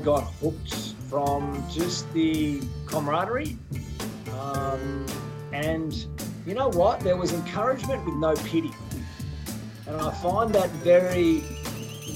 [0.00, 3.56] got hooked from just the camaraderie.
[4.40, 5.06] Um,
[5.52, 6.06] and
[6.46, 7.00] you know what?
[7.00, 8.72] There was encouragement with no pity.
[9.86, 11.40] And I find that very,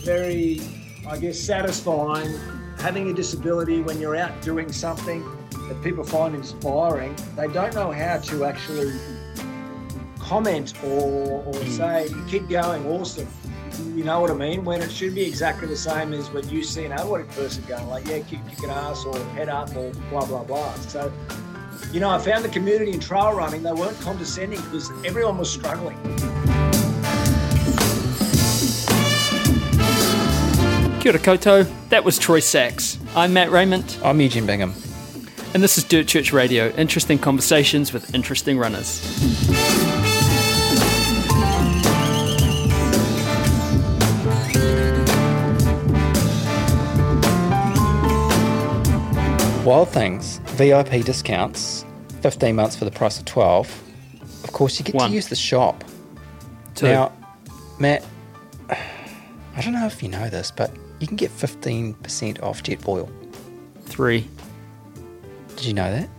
[0.04, 0.60] very,
[1.08, 2.32] I guess, satisfying
[2.78, 5.24] having a disability when you're out doing something
[5.68, 7.16] that people find inspiring.
[7.36, 8.92] They don't know how to actually
[10.18, 13.28] comment or, or say, keep going, awesome.
[13.94, 14.64] You know what I mean?
[14.64, 17.86] When it should be exactly the same as when you see an athletic person going
[17.88, 20.74] like, yeah, keep kicking ass or head up or blah, blah, blah.
[20.74, 21.12] So,
[21.92, 25.50] you know, I found the community in trail running, they weren't condescending because everyone was
[25.50, 25.96] struggling.
[31.00, 32.98] Kia ora koutou, that was Troy Sachs.
[33.14, 34.72] I'm Matt Rayment, I'm Eugene Bingham.
[35.52, 39.93] and this is Dirt Church Radio interesting conversations with interesting runners.
[49.64, 51.86] Wild Things, VIP discounts,
[52.20, 53.82] 15 months for the price of 12.
[54.44, 55.08] Of course, you get One.
[55.08, 55.82] to use the shop.
[56.74, 56.86] Two.
[56.86, 57.12] Now,
[57.78, 58.04] Matt,
[58.68, 63.10] I don't know if you know this, but you can get 15% off Jetboil.
[63.86, 64.28] Three.
[65.56, 66.10] Did you know that?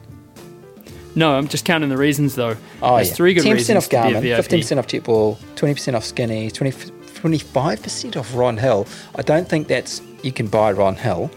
[1.14, 2.58] No, I'm just counting the reasons though.
[2.82, 3.14] Oh, There's yeah.
[3.14, 6.50] three good 10% reasons off to be a Garmin, 15% off Jetboil, 20% off Skinny,
[6.50, 8.88] 20, 25% off Ron Hill.
[9.16, 11.30] I don't think that's, you can buy Ron Hill.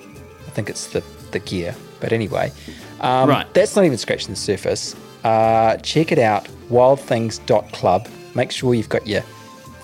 [0.47, 1.77] I think it's the, the gear.
[2.01, 2.53] But anyway,
[3.01, 3.53] um, Right.
[3.55, 4.95] that's not even scratching the surface.
[5.25, 8.09] Uh, check it out, wildthings.club.
[8.35, 9.23] Make sure you've got your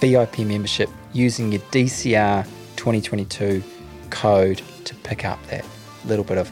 [0.01, 2.45] VIP membership using your DCR
[2.77, 3.63] 2022
[4.11, 5.65] code to pick up that
[6.05, 6.51] little bit of,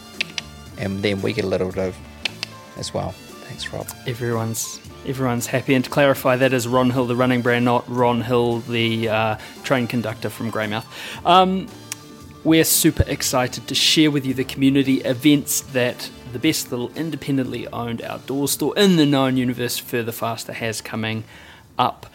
[0.78, 1.96] and then we get a little bit of
[2.76, 3.10] as well.
[3.12, 3.86] Thanks, Rob.
[4.06, 5.74] Everyone's everyone's happy.
[5.74, 9.36] And to clarify, that is Ron Hill, the running brand, not Ron Hill, the uh,
[9.64, 10.84] train conductor from Greymouth.
[11.26, 11.66] Um,
[12.44, 17.68] we're super excited to share with you the community events that the best little independently
[17.68, 21.22] owned outdoor store in the known universe further faster has coming
[21.78, 22.06] up.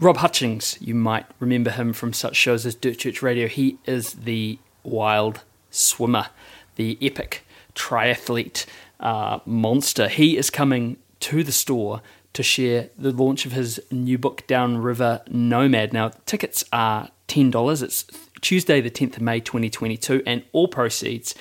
[0.00, 3.46] Rob Hutchings, you might remember him from such shows as Dirt Church Radio.
[3.46, 6.28] He is the wild swimmer,
[6.74, 7.46] the epic
[7.76, 8.66] triathlete
[8.98, 10.08] uh, monster.
[10.08, 12.02] He is coming to the store
[12.32, 15.92] to share the launch of his new book, Downriver Nomad.
[15.92, 17.82] Now, tickets are $10.
[17.82, 18.04] It's
[18.40, 21.34] Tuesday, the 10th of May 2022, and all proceeds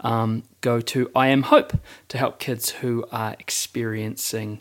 [0.00, 1.78] um, go to I Am Hope
[2.08, 4.60] to help kids who are experiencing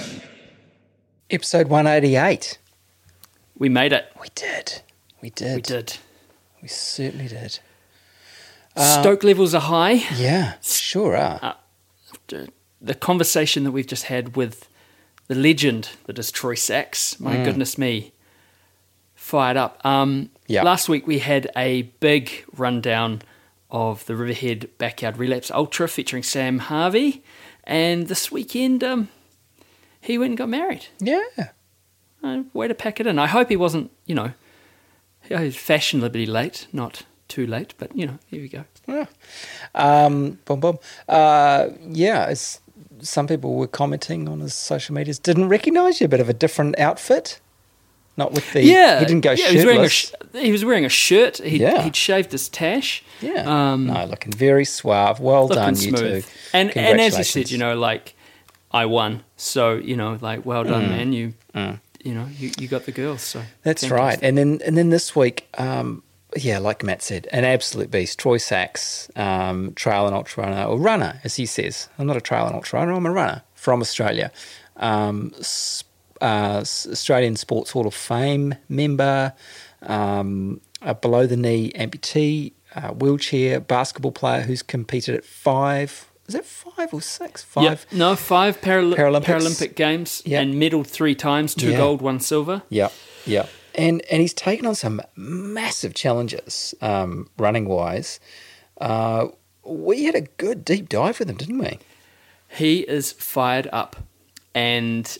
[1.30, 2.58] Episode 188.
[3.56, 4.12] We made it.
[4.20, 4.82] We did.
[5.22, 5.54] We did.
[5.54, 5.96] We did.
[6.60, 7.60] We certainly did.
[8.76, 10.02] Stoke uh, levels are high.
[10.16, 11.38] Yeah, sure are.
[11.40, 12.46] Uh,
[12.80, 14.68] the conversation that we've just had with
[15.28, 17.44] the legend that is Troy Sachs, my mm.
[17.44, 18.12] goodness me,
[19.14, 19.84] fired up.
[19.86, 20.64] Um, Yeah.
[20.64, 23.22] Last week we had a big rundown
[23.70, 27.22] of the Riverhead Backyard Relapse Ultra featuring Sam Harvey,
[27.66, 29.08] and this weekend um,
[30.00, 30.86] he went and got married.
[31.00, 31.20] yeah.
[32.22, 33.18] Uh, way to pack it in.
[33.18, 34.32] I hope he wasn't, you know,
[35.50, 38.64] fashionably late, not too late, but you know, here we go.
[38.88, 39.06] Yeah.
[39.74, 40.78] Um, boom, boom.
[41.08, 42.32] Uh, yeah,
[43.00, 45.18] some people were commenting on his social medias.
[45.18, 47.40] Didn't recognise you, a bit of a different outfit.
[48.16, 48.62] Not with the.
[48.62, 50.30] Yeah, He didn't go yeah, he was wearing a shirtless.
[50.34, 51.36] sh- he was wearing a shirt.
[51.38, 51.82] He'd, Yeah.
[51.82, 53.02] he'd shaved his tash.
[53.20, 53.44] yeah.
[53.72, 55.20] um, no, looking very suave.
[55.20, 56.24] Well done, you smooth.
[56.24, 56.30] two.
[56.54, 58.14] And and as you said, you know, like
[58.72, 60.88] I won, so you know, like well done, Mm.
[60.88, 61.12] man.
[61.12, 61.34] You
[62.04, 63.22] you know, you, you got the girls.
[63.22, 64.18] So That's right.
[64.22, 66.02] And then and then this week, um,
[66.36, 68.18] yeah, like Matt said, an absolute beast.
[68.18, 71.88] Troy Sachs, um, trail and ultra runner, or runner, as he says.
[71.98, 72.92] I'm not a trail and ultra runner.
[72.92, 74.30] I'm a runner from Australia.
[74.76, 75.82] Um, s-
[76.20, 79.32] uh, Australian Sports Hall of Fame member,
[79.82, 86.10] um, a below the knee amputee, uh, wheelchair basketball player who's competed at five.
[86.26, 87.42] Is that five or six?
[87.44, 87.86] Five.
[87.92, 89.24] Yeah, no, five Paral- Paralympics.
[89.24, 90.40] Paralympic games Yeah.
[90.40, 91.76] and medaled three times, two Yeah.
[91.78, 92.62] gold, one silver.
[92.68, 92.88] Yeah,
[93.24, 93.46] yeah.
[93.76, 98.18] and and he's taken on some massive challenges um, running wise.
[98.80, 99.28] Uh,
[99.64, 101.78] we had a good deep dive with him, didn't we?
[102.48, 103.96] He is fired up,
[104.54, 105.16] and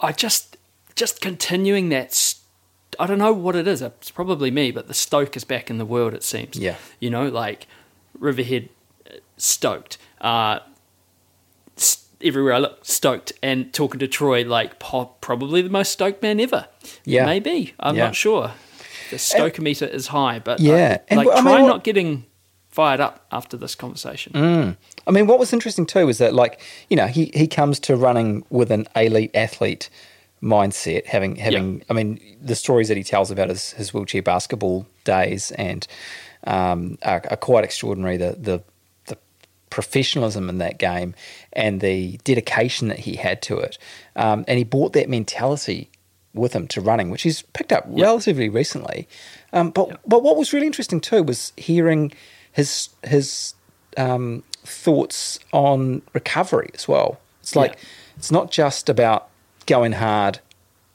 [0.00, 0.56] I just
[0.94, 2.12] just continuing that.
[2.12, 2.42] St-
[2.98, 3.82] I don't know what it is.
[3.82, 6.14] It's probably me, but the Stoke is back in the world.
[6.14, 6.56] It seems.
[6.56, 6.76] Yeah.
[7.00, 7.66] You know, like
[8.18, 8.68] Riverhead,
[9.10, 9.98] uh, stoked.
[10.20, 10.60] Uh,
[11.76, 13.32] s- everywhere I look, stoked.
[13.42, 16.68] And talking to Troy, like po- probably the most stoked man ever.
[17.04, 17.26] Yeah.
[17.26, 17.74] Maybe.
[17.78, 18.06] I'm Yeah.
[18.06, 18.52] not sure.
[19.10, 21.84] The stoke meter is high, but Yeah, I, and like I mean, try what- not
[21.84, 22.24] getting
[22.76, 24.32] fired up after this conversation.
[24.34, 24.76] Mm.
[25.06, 27.96] I mean, what was interesting too was that, like, you know, he, he comes to
[27.96, 29.88] running with an elite athlete
[30.42, 31.82] mindset, having having.
[31.88, 35.88] I mean, the stories that he tells about his, his wheelchair basketball days and
[36.46, 38.18] um, are, are quite extraordinary.
[38.18, 38.62] The the
[39.06, 39.16] the
[39.70, 41.14] professionalism in that game
[41.54, 43.78] and the dedication that he had to it,
[44.16, 45.88] um, and he brought that mentality
[46.34, 49.08] with him to running, which he's picked up relatively recently.
[49.54, 52.12] Um, but but what was really interesting too was hearing
[52.56, 53.54] his his
[53.96, 57.20] um, thoughts on recovery as well.
[57.42, 57.88] It's like Yeah.
[58.18, 59.28] it's not just about
[59.66, 60.40] going hard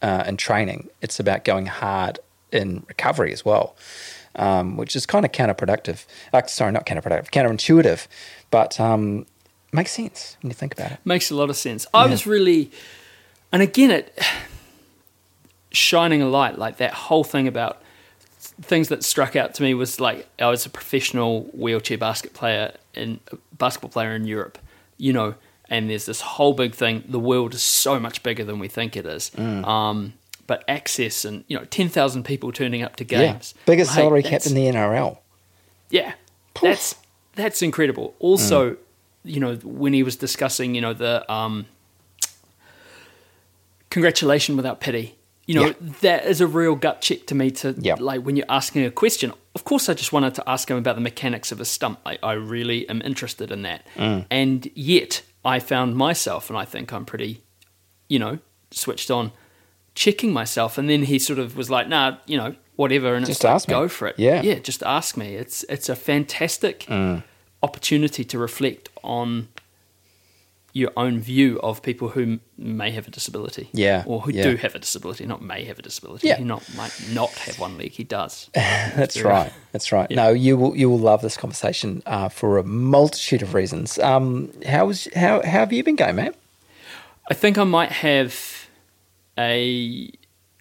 [0.01, 2.19] uh, in training; it's about going hard
[2.51, 3.75] in recovery as well,
[4.35, 6.05] um, which is kind of counterproductive.
[6.33, 8.07] Uh, sorry, not counterproductive, counterintuitive,
[8.49, 9.25] but um,
[9.71, 10.99] makes sense when you think about it.
[11.05, 11.85] Makes a lot of sense.
[11.93, 12.71] I was really,
[13.51, 14.19] and again, it
[15.71, 17.81] shining a light like that whole thing about
[18.61, 22.73] things that struck out to me was like I was a professional wheelchair basket player
[22.93, 23.19] in
[23.57, 24.57] basketball player in Europe,
[24.97, 25.35] you know,
[25.69, 27.03] and there's this whole big thing.
[27.07, 29.31] The world is so much bigger than we think it is.
[29.35, 29.65] Mm.
[29.65, 30.13] Um,
[30.47, 34.01] but access and you know, ten thousand people turning up to games, Yeah, biggest Mate,
[34.01, 35.17] salary cap in the NRL.
[35.89, 36.13] yeah,
[36.61, 36.95] that's
[37.35, 38.13] that's incredible.
[38.19, 38.75] Also,
[39.23, 41.65] you know, when he was discussing, you know, the um,
[43.89, 45.15] congratulation without pity.
[45.47, 45.73] You know, Yeah.
[46.01, 47.51] that is a real gut check to me.
[47.51, 47.95] To Yeah.
[47.99, 49.33] like when you're asking a question.
[49.53, 51.99] Of course, I just wanted to ask him about the mechanics of a stump.
[52.05, 53.85] I, I really am interested in that.
[53.97, 54.25] Mm.
[54.31, 57.41] And yet, I found myself, and I think I'm pretty,
[58.07, 58.39] you know,
[58.69, 59.31] switched on,
[59.93, 60.77] checking myself.
[60.77, 63.67] And then he sort of was like, "Nah, you know, whatever." And Just it's like,
[63.67, 63.73] me.
[63.73, 64.15] go for it.
[64.17, 64.41] Yeah.
[64.41, 65.35] yeah, just ask me.
[65.35, 67.21] It's it's a fantastic mm.
[67.61, 69.49] opportunity to reflect on
[70.73, 73.69] your own view of people who may have a disability.
[73.73, 74.43] Yeah, Or who yeah.
[74.43, 76.27] do have a disability, not may have a disability.
[76.27, 76.37] Yeah.
[76.37, 78.49] He not might not have one leg, he does.
[78.53, 79.51] That's right.
[79.71, 80.09] That's right.
[80.09, 83.99] No, you will you will love this conversation uh, for a multitude of reasons.
[83.99, 86.33] Um, how was how how have you been going, mate?
[87.29, 88.67] I think I might have
[89.37, 90.11] a,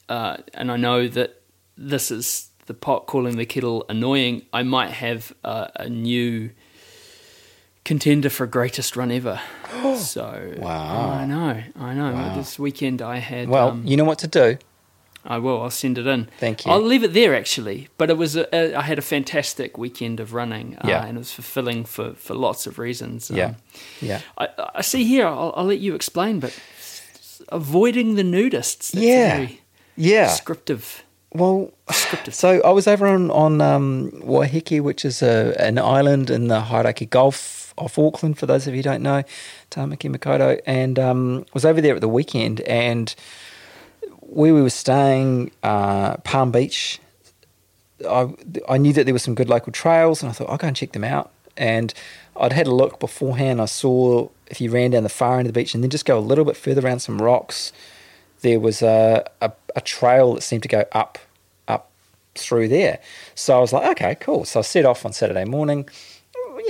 [0.09, 1.43] uh, and I know that
[1.77, 4.43] this is the pot calling the kettle annoying.
[4.53, 6.51] I might have uh, a new
[7.91, 9.41] contender for greatest run ever.
[9.97, 11.11] so Wow.
[11.11, 12.13] I know, I know.
[12.13, 12.37] Wow.
[12.37, 13.49] This weekend I had.
[13.49, 14.59] Well, um, you know what to do.
[15.25, 15.61] I will.
[15.61, 16.29] I'll send it in.
[16.39, 16.71] Thank you.
[16.73, 17.89] I'll leave it there actually.
[17.99, 18.37] But it was.
[18.37, 20.77] A, a, I had a fantastic weekend of running.
[20.79, 21.05] Uh, Yeah.
[21.07, 23.29] and it was fulfilling for for lots of reasons.
[23.31, 23.57] Yeah, Um,
[24.01, 25.27] yeah, I, I see here.
[25.27, 26.53] I'll, I'll let you explain, but
[27.49, 28.93] avoiding the nudists.
[28.93, 29.49] That's Yeah.
[29.97, 30.29] Yeah.
[30.29, 30.85] Descriptive.
[31.33, 31.71] Well,
[32.31, 36.61] so I was over on on um, Waiheke, which is a, an island in the
[36.61, 38.39] Hauraki Gulf off Auckland.
[38.39, 39.23] For those of you who don't know,
[39.71, 43.15] Tamaki Makaurau, and um, was over there at the weekend, and
[44.21, 47.01] where we were staying, uh, Palm Beach.
[48.09, 48.33] I
[48.69, 50.77] I knew that there were some good local trails, and I thought I'll go and
[50.77, 51.31] check them out.
[51.57, 51.93] And
[52.37, 53.61] I'd had a look beforehand.
[53.61, 56.05] I saw if you ran down the far end of the beach and then just
[56.05, 57.73] go a little bit further around some rocks,
[58.41, 61.19] there was a, a, a trail that seemed to go up
[61.69, 61.91] up
[62.35, 62.99] through there.
[63.35, 64.45] So I was like, okay, cool.
[64.45, 65.89] So I set off on Saturday morning.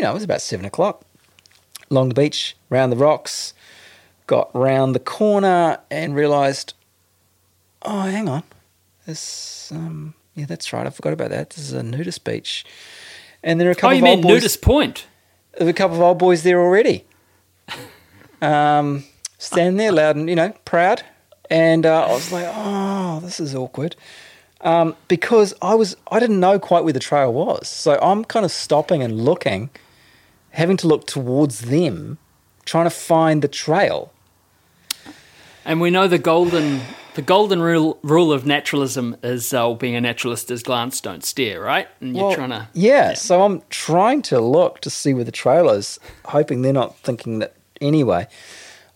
[0.00, 1.02] You know, it was about seven o'clock.
[1.90, 3.52] Along the beach, round the rocks,
[4.26, 6.72] got round the corner and realised,
[7.82, 8.42] oh, hang on,
[9.06, 10.86] this um, yeah, that's right.
[10.86, 11.50] I forgot about that.
[11.50, 12.64] This is a nudist beach,
[13.42, 14.32] and there are a couple Oh, you of mean old boys.
[14.36, 15.06] nudist point?
[15.58, 17.04] There were a couple of old boys there already.
[18.40, 19.04] Um,
[19.36, 21.02] standing there, loud and you know, proud.
[21.50, 23.96] And uh, I was like, "Oh, this is awkward,"
[24.62, 28.46] um, because I was I didn't know quite where the trail was, so I'm kind
[28.46, 29.68] of stopping and looking,
[30.50, 32.18] having to look towards them,
[32.64, 34.12] trying to find the trail.
[35.64, 36.80] And we know the golden
[37.14, 41.60] the golden rule rule of naturalism is uh, being a naturalist is glance, don't stare,
[41.60, 41.88] right?
[42.00, 45.32] And you're Well, trying to yeah, so I'm trying to look to see where the
[45.32, 47.54] trail is, hoping they're not thinking that.
[47.80, 48.26] Anyway,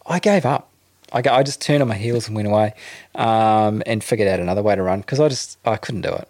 [0.07, 0.71] I gave up.
[1.13, 2.75] I, I just turned on my heels and went away,
[3.15, 6.29] um, and figured out another way to run because I just I couldn't do it.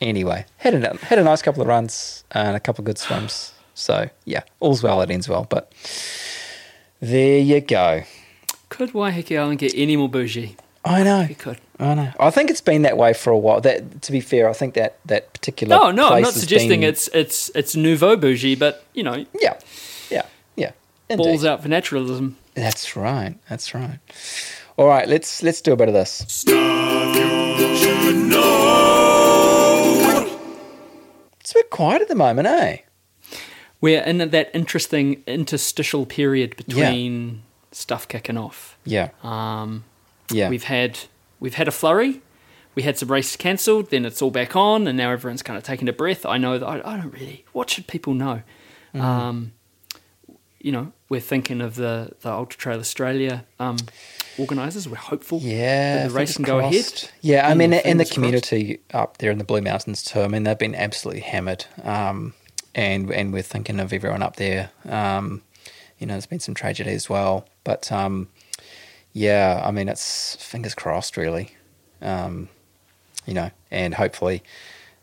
[0.00, 3.52] Anyway, had a had a nice couple of runs and a couple of good swims.
[3.78, 5.46] So yeah, all's well that ends well.
[5.48, 5.70] But
[7.00, 8.02] there you go.
[8.70, 10.56] Could Waiheke Island get any more bougie?
[10.84, 11.20] I know.
[11.22, 11.58] You could.
[11.78, 12.10] I know.
[12.18, 13.60] I think it's been that way for a while.
[13.60, 15.76] That, to be fair, I think that that particular.
[15.76, 19.58] No, no, I'm not suggesting been- it's it's it's nouveau bougie, but you know, Yeah,
[20.10, 20.24] yeah,
[20.56, 20.70] yeah.
[21.10, 21.22] Indeed.
[21.24, 22.36] balls out for naturalism.
[22.54, 23.34] That's right.
[23.50, 23.98] That's right.
[24.78, 26.22] All right, let's let's do a bit of this.
[31.40, 32.78] It's a bit quiet at the moment, eh?
[33.80, 37.42] We're in that interesting interstitial period between
[37.72, 38.76] stuff kicking off.
[38.84, 39.84] Yeah, Um,
[40.30, 40.48] yeah.
[40.48, 40.98] We've had
[41.40, 42.22] we've had a flurry.
[42.74, 43.90] We had some races cancelled.
[43.90, 46.26] Then it's all back on, and now everyone's kind of taking a breath.
[46.26, 47.44] I know that I, I don't really.
[47.52, 48.42] What should people know?
[48.94, 49.00] Mm.
[49.00, 49.52] Um,
[50.60, 53.76] you know, we're thinking of the the Ultra Trail Australia um,
[54.38, 54.88] organisers.
[54.88, 57.10] We're hopeful Yeah, that the race can go ahead.
[57.20, 58.14] Yeah, I mean, and the fingers crossed.
[58.14, 60.20] community up there in the Blue Mountains too.
[60.22, 62.34] I mean, they've been absolutely hammered, um,
[62.76, 64.70] and and we're thinking of everyone up there.
[64.88, 65.42] Um,
[65.98, 68.28] you know, there's been some tragedy as well, but um,
[69.12, 71.56] yeah, I mean, it's fingers crossed, really.
[72.02, 72.50] Um,
[73.24, 74.42] you know, and hopefully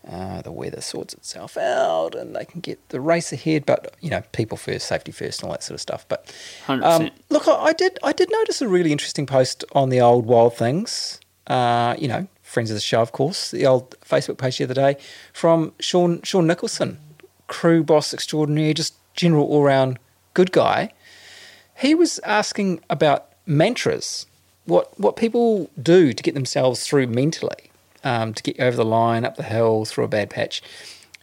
[0.09, 3.65] uh, the weather sorts itself out and they can get the race ahead.
[3.65, 6.05] But you know, people first, safety first, and all that sort of stuff.
[6.07, 6.31] But
[6.67, 6.83] 100%.
[6.83, 10.27] um, look, I, I did I did notice a really interesting post on the old
[10.27, 11.19] Wild Things.
[11.47, 14.75] Uh, you know, friends of the show, of course, the old Facebook page the other
[14.75, 14.95] day
[15.33, 16.99] from Sean Sean Nicholson,
[17.53, 19.99] crew boss extraordinaire, just general all round
[20.33, 20.91] good guy.
[21.77, 24.25] He was asking about mantras,
[24.65, 27.69] what what people do to get themselves through mentally,
[28.03, 30.63] um, to get over the line, up the hill, through a bad patch.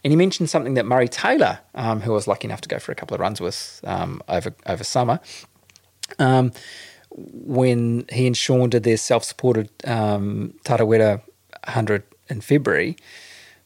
[0.05, 2.79] And he mentioned something that Murray Taylor, um, who I was lucky enough to go
[2.79, 5.19] for a couple of runs with um, over over summer,
[6.17, 6.53] um,
[7.09, 11.21] when he and Sean did their self-supported um, Tarawera
[11.65, 12.95] 100 in February,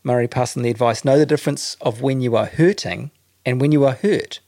[0.05, 3.11] Murray passed on the advice: know the difference of when you are hurting
[3.45, 4.39] and when you are hurt.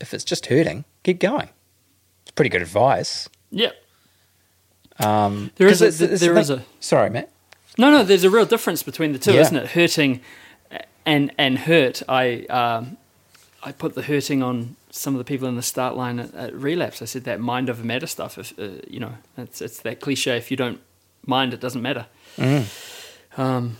[0.00, 1.50] If it's just hurting, get going.
[2.22, 3.28] It's pretty good advice.
[3.50, 3.72] yeah.
[4.98, 7.30] Um, There is 'cause a- it's- it's there the is a- Sorry, Matt.
[7.78, 8.04] No, no.
[8.04, 9.40] There's a real difference between the two, Yeah.
[9.40, 9.66] isn't it?
[9.68, 10.20] Hurting
[11.06, 12.02] and and hurt.
[12.08, 12.96] I um,
[13.62, 16.54] I put the hurting on some of the people in the start line at, at
[16.54, 17.00] relapse.
[17.00, 18.36] I said that mind over matter stuff.
[18.38, 20.36] If uh, you know, it's it's that cliche.
[20.36, 20.80] If you don't
[21.26, 22.06] mind, it doesn't matter.
[23.38, 23.76] Um,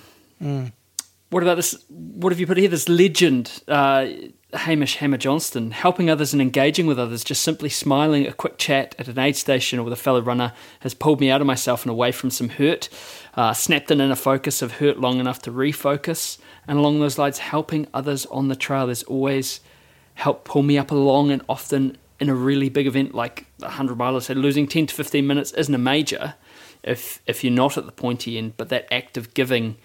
[1.30, 1.76] What about this?
[1.88, 2.68] What have you put here?
[2.68, 4.08] This legend, uh,
[4.52, 8.96] Hamish Hammer Johnston, helping others and engaging with others, just simply smiling, a quick chat
[8.98, 11.84] at an aid station or with a fellow runner has pulled me out of myself
[11.84, 12.88] and away from some hurt,
[13.34, 17.38] uh, snapped an inner focus of hurt long enough to refocus, and along those lines,
[17.38, 18.88] helping others on the trail.
[18.88, 19.60] has always
[20.14, 23.96] helped pull me up along, and often in a really big event like the 100
[23.96, 26.34] mile, I said losing 10 to 15 minutes isn't a major
[26.82, 29.76] if if you're not at the pointy end, but that act of giving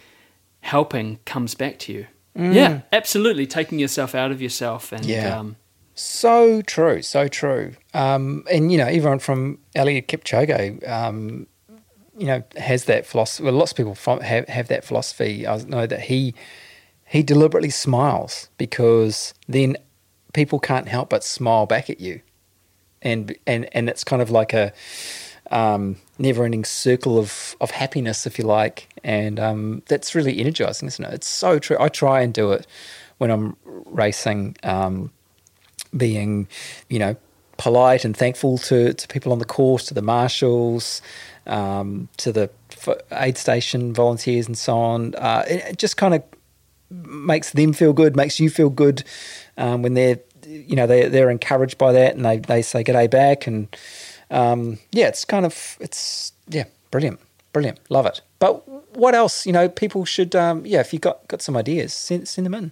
[0.65, 2.07] helping comes back to you.
[2.35, 3.45] Yeah, absolutely.
[3.47, 5.39] Taking yourself out of yourself and Yeah.
[5.39, 5.55] um,
[5.93, 7.75] So true, so true.
[7.93, 11.47] Um, and you know, everyone from Eliud Kipchoge, um,
[12.17, 13.43] you know, has that philosophy.
[13.43, 15.47] Well, lots of people from, have have that philosophy.
[15.47, 16.33] I know that he
[17.05, 19.77] he deliberately smiles because then
[20.33, 22.19] people can't help but smile back at you,
[23.01, 24.73] and and and it's kind of like a
[25.51, 31.05] um, never-ending circle of of happiness, if you like, and um, that's really energizing, isn't
[31.05, 31.13] it?
[31.13, 31.77] It's so true.
[31.79, 32.67] I try and do it
[33.19, 34.57] when I'm racing.
[34.63, 35.11] Um,
[35.95, 36.47] being,
[36.89, 37.15] you know,
[37.57, 41.01] polite and thankful to, to people on the course, to the marshals,
[41.47, 42.49] um, to the
[43.11, 45.15] aid station volunteers, and so on.
[45.15, 46.23] Uh, it, just kind of
[46.89, 49.03] makes them feel good, makes you feel good
[49.57, 53.09] um, when they're, you know, they they're encouraged by that, and they they say g'day
[53.09, 53.75] back, and
[54.31, 57.19] um, yeah, it's kind of it's yeah, brilliant,
[57.53, 58.21] brilliant, love it.
[58.39, 59.45] But what else?
[59.45, 62.53] You know, people should um, yeah, if you got got some ideas, send send them
[62.53, 62.71] in.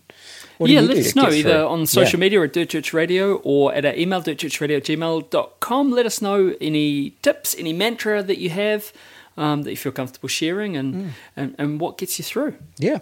[0.57, 1.67] What yeah, let us know either through?
[1.67, 2.23] on social Yeah.
[2.25, 5.91] media at Dirt Church Radio or at our email, dirtchurchradio at gmail.com.
[5.91, 8.93] Let us know any tips, any mantra that you have
[9.35, 11.09] um, that you feel comfortable sharing and, Mm.
[11.35, 12.55] and, and what gets you through.
[12.77, 12.99] Yeah.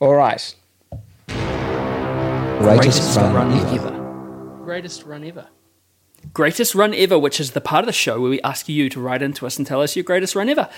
[0.00, 0.54] All right.
[2.58, 4.60] Greatest run ever.
[4.64, 5.46] Greatest run ever.
[6.32, 9.00] Greatest run ever, which is the part of the show where we ask you to
[9.00, 10.68] write into us and tell us your greatest run ever.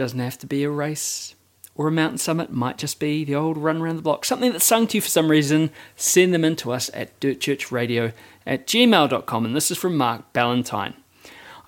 [0.00, 1.34] Doesn't have to be a race
[1.74, 4.24] or a mountain summit, might just be the old run around the block.
[4.24, 8.14] Something that's sung to you for some reason, send them in to us at dirtchurchradio
[8.46, 9.44] at gmail.com.
[9.44, 10.94] And this is from Mark Ballantyne.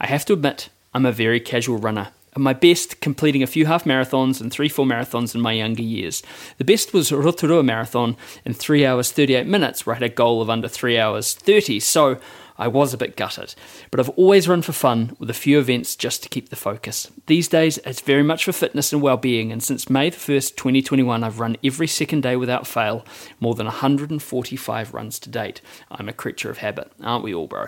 [0.00, 2.08] I have to admit, I'm a very casual runner.
[2.34, 5.82] At my best, completing a few half marathons and three full marathons in my younger
[5.82, 6.22] years.
[6.56, 10.40] The best was Rotorua Marathon in 3 hours 38 minutes, where I had a goal
[10.40, 11.80] of under 3 hours 30.
[11.80, 12.18] So
[12.62, 13.56] I was a bit gutted,
[13.90, 17.10] but I've always run for fun with a few events just to keep the focus.
[17.26, 21.24] These days, it's very much for fitness and well-being, and since May the 1st, 2021,
[21.24, 23.04] I've run every second day without fail,
[23.40, 25.60] more than 145 runs to date.
[25.90, 27.66] I'm a creature of habit, aren't we all, bro?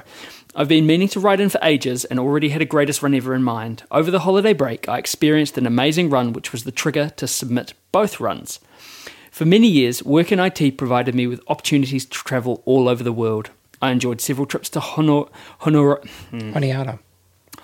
[0.54, 3.34] I've been meaning to write in for ages and already had a greatest run ever
[3.34, 3.82] in mind.
[3.90, 7.74] Over the holiday break, I experienced an amazing run, which was the trigger to submit
[7.90, 8.60] both runs.
[9.32, 13.12] For many years, work in IT provided me with opportunities to travel all over the
[13.12, 13.50] world.
[13.80, 15.24] I enjoyed several trips to Honor,
[15.60, 15.96] Honor,
[16.30, 16.52] hmm.
[16.52, 16.98] Honiara.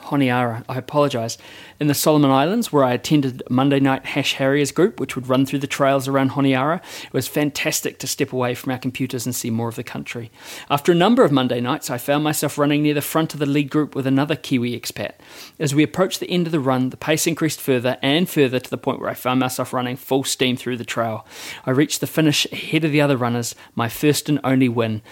[0.04, 1.38] Honiara, I apologise,
[1.78, 5.46] in the Solomon Islands, where I attended Monday Night Hash Harriers group, which would run
[5.46, 6.80] through the trails around Honiara.
[7.04, 10.30] It was fantastic to step away from our computers and see more of the country.
[10.68, 13.46] After a number of Monday nights, I found myself running near the front of the
[13.46, 15.12] lead group with another Kiwi expat.
[15.58, 18.70] As we approached the end of the run, the pace increased further and further to
[18.70, 21.26] the point where I found myself running full steam through the trail.
[21.66, 25.02] I reached the finish ahead of the other runners, my first and only win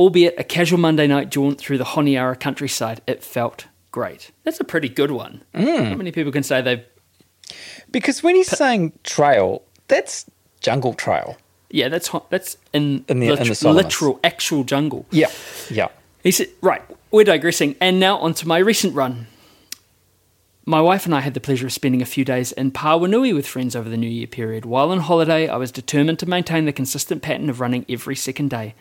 [0.00, 4.30] albeit a casual Monday night jaunt through the Honiara countryside, it felt great.
[4.44, 5.42] That's a pretty good one.
[5.54, 5.64] Hmm.
[5.84, 6.82] How many people can say they've?
[7.90, 10.24] Because when he's saying trail, that's
[10.60, 11.36] jungle trail.
[11.70, 12.10] Yeah, that's.
[12.30, 15.04] That's in, In the- in the literal, actual jungle.
[15.10, 15.30] Yeah,
[15.70, 15.88] yeah.
[16.22, 17.76] He said, right, we're digressing.
[17.80, 19.26] And now on to my recent run.
[20.66, 23.46] My wife and I had the pleasure of spending a few days in Pauanui with
[23.46, 24.64] friends over the New Year period.
[24.64, 28.50] While on holiday, I was determined to maintain the consistent pattern of running every second
[28.50, 28.74] day.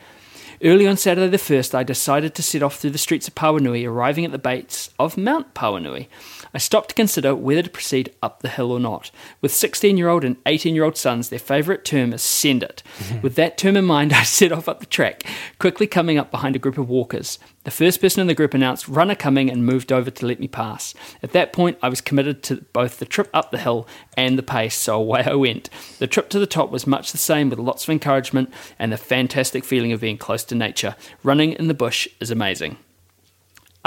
[0.62, 3.88] Early on Saturday the 1st, I decided to set off through the streets of Pauanui,
[3.88, 6.08] arriving at the base of Mount Pauanui.
[6.54, 9.10] I stopped to consider whether to proceed up the hill or not.
[9.40, 12.84] With 16 year old and 18 year old sons, their favourite term is send it.
[13.22, 15.24] With that term in mind, I set off up the track,
[15.60, 17.40] quickly coming up behind a group of walkers.
[17.70, 20.48] The first person in the group announced runner coming and moved over to let me
[20.48, 20.96] pass.
[21.22, 24.42] At that point, I was committed to both the trip up the hill and the
[24.42, 25.70] pace, so away I went.
[26.00, 28.98] The trip to the top was much the same with lots of encouragement and the
[28.98, 30.96] fantastic feeling of being close to nature.
[31.22, 32.78] Running in the bush is amazing.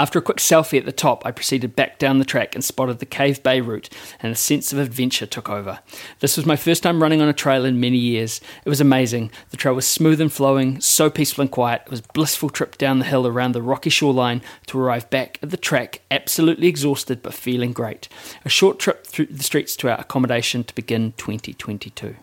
[0.03, 2.99] After a quick selfie at the top, I proceeded back down the track and spotted
[2.99, 3.87] the Cave Bay route,
[4.19, 5.79] and a sense of adventure took over.
[6.19, 8.41] This was my first time running on a trail in many years.
[8.65, 9.31] It was amazing.
[9.51, 11.83] The trail was smooth and flowing, so peaceful and quiet.
[11.85, 15.39] It was a blissful trip down the hill around the rocky shoreline to arrive back
[15.41, 18.09] at the track, absolutely exhausted but feeling great.
[18.43, 22.17] A short trip through the streets to our accommodation to begin 2022.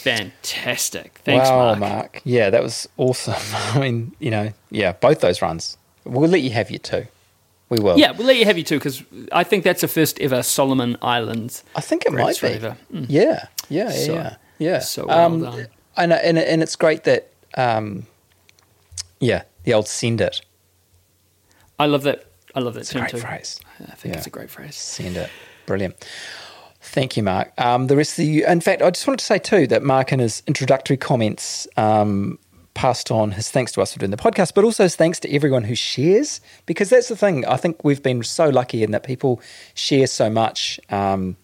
[0.00, 1.20] Fantastic.
[1.24, 2.22] Thanks, wow, Mark.
[2.24, 3.34] Yeah, that was awesome.
[3.74, 5.76] I mean, you know, yeah, both those runs.
[6.04, 7.06] We'll let you have your two.
[7.68, 7.98] We will.
[7.98, 10.96] Yeah, we'll let you have you too because I think that's the first ever Solomon
[11.02, 11.62] Islands.
[11.76, 12.48] I think it might be.
[12.48, 13.06] Mm.
[13.08, 14.36] Yeah, yeah, yeah, So- yeah.
[14.58, 14.78] yeah.
[14.80, 15.66] so well um, done.
[15.96, 18.06] I know, and and it's great that, um,
[19.20, 20.40] yeah, the old send it,
[21.78, 22.24] I love that.
[22.54, 23.18] I love that it's a term great too.
[23.18, 23.60] phrase.
[23.80, 24.18] I think Yeah.
[24.18, 24.74] it's a great phrase.
[24.76, 25.30] Send it,
[25.66, 25.94] brilliant.
[26.82, 27.52] Thank you, Mark.
[27.58, 30.12] Um, the rest of you, in fact, I just wanted to say too that Mark
[30.12, 32.38] in his introductory comments um,
[32.74, 35.34] passed on his thanks to us for doing the podcast, but also his thanks to
[35.34, 37.44] everyone who shares, because that's the thing.
[37.46, 39.40] I think we've been so lucky in that people
[39.74, 41.36] share so much, um,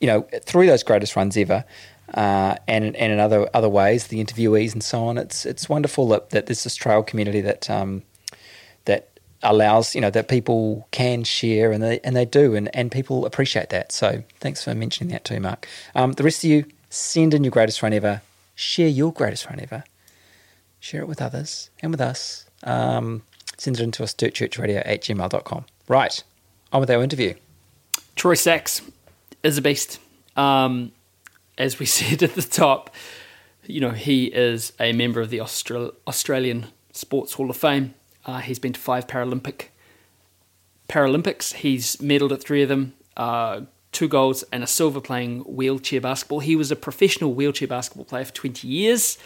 [0.00, 1.64] you know, through those greatest runs ever.
[2.14, 5.16] Uh, and and in other other ways, the interviewees and so on.
[5.16, 8.02] It's it's wonderful that, that there's this trail community that um,
[8.84, 9.08] that
[9.42, 13.24] allows you know that people can share and they and they do and, and people
[13.24, 13.92] appreciate that.
[13.92, 15.66] So thanks for mentioning that too, Mark.
[15.94, 18.20] Um, the rest of you, send in your greatest run ever.
[18.54, 19.84] Share your greatest run ever.
[20.82, 22.44] Share it with others and with us.
[22.64, 23.22] Um,
[23.56, 25.64] send it into us dirtchurchradio at gmail.com.
[25.86, 26.24] Right.
[26.72, 27.34] On with our interview.
[28.16, 28.82] Troy Sachs
[29.44, 30.00] is a beast.
[30.34, 30.90] Um,
[31.56, 32.90] as we said at the top,
[33.64, 37.94] you know, he is a member of the Austral- Australian Sports Hall of Fame.
[38.26, 39.66] Uh, he's been to five Paralympic
[40.88, 41.52] Paralympics.
[41.54, 43.60] He's medaled at three of them, uh,
[43.92, 46.40] two golds and a silver playing wheelchair basketball.
[46.40, 49.16] He was a professional wheelchair basketball player for 20 years,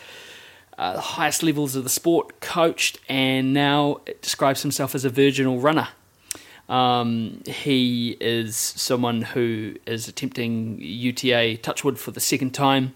[0.78, 5.58] uh, the highest levels of the sport, coached, and now describes himself as a virginal
[5.58, 5.88] runner.
[6.68, 12.94] Um, he is someone who is attempting UTA Touchwood for the second time.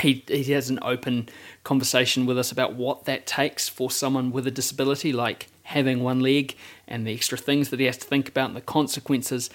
[0.00, 1.28] He, he has an open
[1.64, 6.20] conversation with us about what that takes for someone with a disability, like having one
[6.20, 6.54] leg
[6.86, 9.48] and the extra things that he has to think about and the consequences.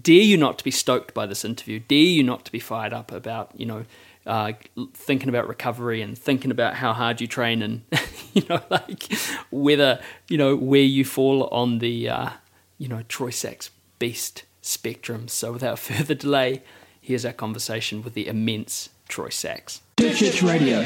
[0.00, 1.80] Dare you not to be stoked by this interview?
[1.80, 3.84] Dare you not to be fired up about, you know,
[4.26, 4.52] uh,
[4.94, 7.82] thinking about recovery and thinking about how hard you train and,
[8.34, 9.12] you know, like
[9.50, 12.30] whether, you know, where you fall on the, uh,
[12.78, 15.28] you know, Troy Sachs beast spectrum.
[15.28, 16.62] So without further delay,
[17.00, 19.80] here's our conversation with the immense Troy Sachs.
[19.98, 20.84] Church Radio.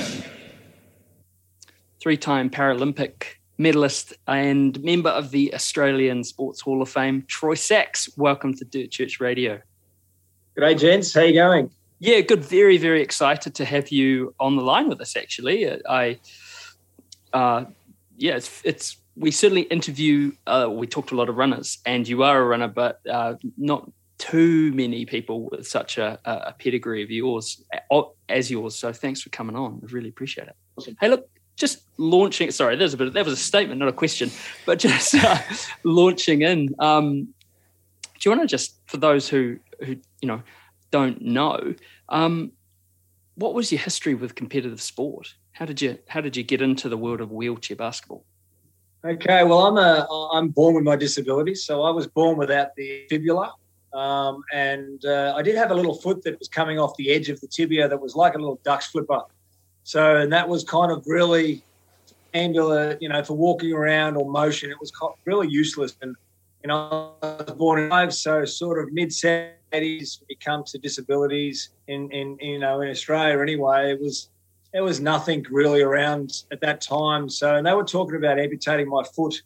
[2.01, 8.09] Three time Paralympic medalist and member of the Australian Sports Hall of Fame, Troy Sachs.
[8.17, 9.61] Welcome to Dirt Church Radio.
[10.57, 11.13] G'day, gents.
[11.13, 11.71] How you going?
[12.01, 12.43] Yeah, good.
[12.43, 15.17] Very, very excited to have you on the line with us.
[15.17, 16.19] Actually, Uh, I
[17.33, 17.67] uh,
[18.17, 20.33] yeah, it's it's we certainly interview.
[20.47, 23.35] Uh, we talk to a lot of runners, and you are a runner, but uh,
[23.59, 27.63] not too many people with such a, a pedigree of yours
[28.29, 28.77] as yours.
[28.77, 29.81] So thanks for coming on.
[29.83, 30.57] I really appreciate it.
[30.77, 30.97] Awesome.
[31.01, 32.51] Hey, look, just launching.
[32.51, 33.13] Sorry, there's a bit.
[33.13, 34.31] That was a statement, not a question,
[34.65, 35.39] but just uh,
[35.85, 36.75] launching in.
[36.79, 37.35] Um,
[38.21, 40.43] do you want to just for those who who you know
[40.91, 41.75] don't know,
[42.09, 42.53] um,
[43.35, 45.35] what was your history with competitive sport?
[45.53, 48.25] How did you how did you get into the world of wheelchair basketball?
[49.05, 53.07] Okay, well, I'm a I'm born with my disability, so I was born without the
[53.09, 53.55] fibula,
[53.93, 57.29] um, and uh, I did have a little foot that was coming off the edge
[57.29, 59.23] of the tibia that was like a little duck's flipper.
[59.85, 61.65] So, and that was kind of really
[62.35, 64.71] angular, you know, for walking around or motion.
[64.71, 64.93] It was
[65.25, 65.97] really useless.
[66.03, 66.15] And
[66.69, 70.79] know, I was born in life, so sort of mid 70s when it comes to
[70.79, 74.29] disabilities in, in, you know, in Australia anyway, it was
[74.73, 77.29] there was nothing really around at that time.
[77.29, 79.43] So and they were talking about amputating my foot,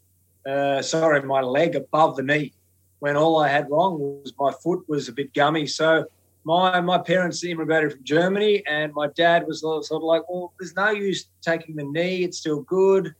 [0.46, 2.52] uh, sorry, my leg above the knee,
[2.98, 5.66] when all I had wrong was my foot was a bit gummy.
[5.66, 6.06] So
[6.44, 10.76] my my parents immigrated from Germany, and my dad was sort of like, well, there's
[10.76, 13.14] no use taking the knee; it's still good.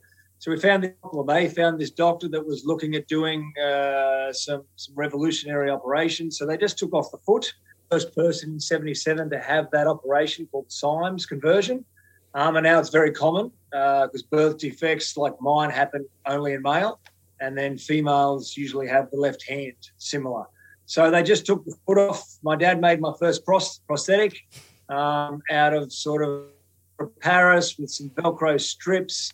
[0.45, 4.65] So we found, well, they found this doctor that was looking at doing uh, some
[4.77, 6.37] some revolutionary operations.
[6.37, 7.51] So they just took off the foot.
[7.91, 11.83] First person in '77 to have that operation called Symes conversion.
[12.35, 16.61] Um, and now it's very common because uh, birth defects like mine happen only in
[16.61, 17.01] male,
[17.41, 20.45] and then females usually have the left hand similar.
[20.85, 22.23] So they just took the foot off.
[22.43, 24.37] My dad made my first prosthetic
[24.91, 26.49] um, out of sort of
[27.21, 29.33] Paris with some Velcro strips.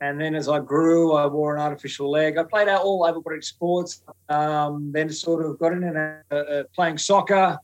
[0.00, 2.36] And then as I grew, I wore an artificial leg.
[2.36, 4.02] I played out all able-bodied sports.
[4.28, 7.58] Um, then sort of got in and uh, playing soccer.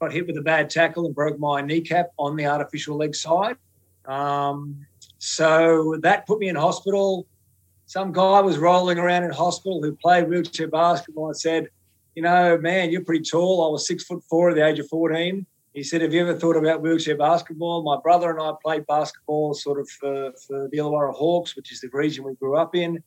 [0.00, 3.56] Got hit with a bad tackle and broke my kneecap on the artificial leg side.
[4.04, 4.84] Um,
[5.18, 7.26] so that put me in hospital.
[7.86, 11.68] Some guy was rolling around in hospital who played wheelchair basketball and said,
[12.14, 13.66] "You know, man, you're pretty tall.
[13.66, 15.46] I was six foot four at the age of 14."
[15.76, 19.52] He said, "Have you ever thought about wheelchair basketball?" My brother and I played basketball,
[19.52, 23.02] sort of for, for the Illawarra Hawks, which is the region we grew up in.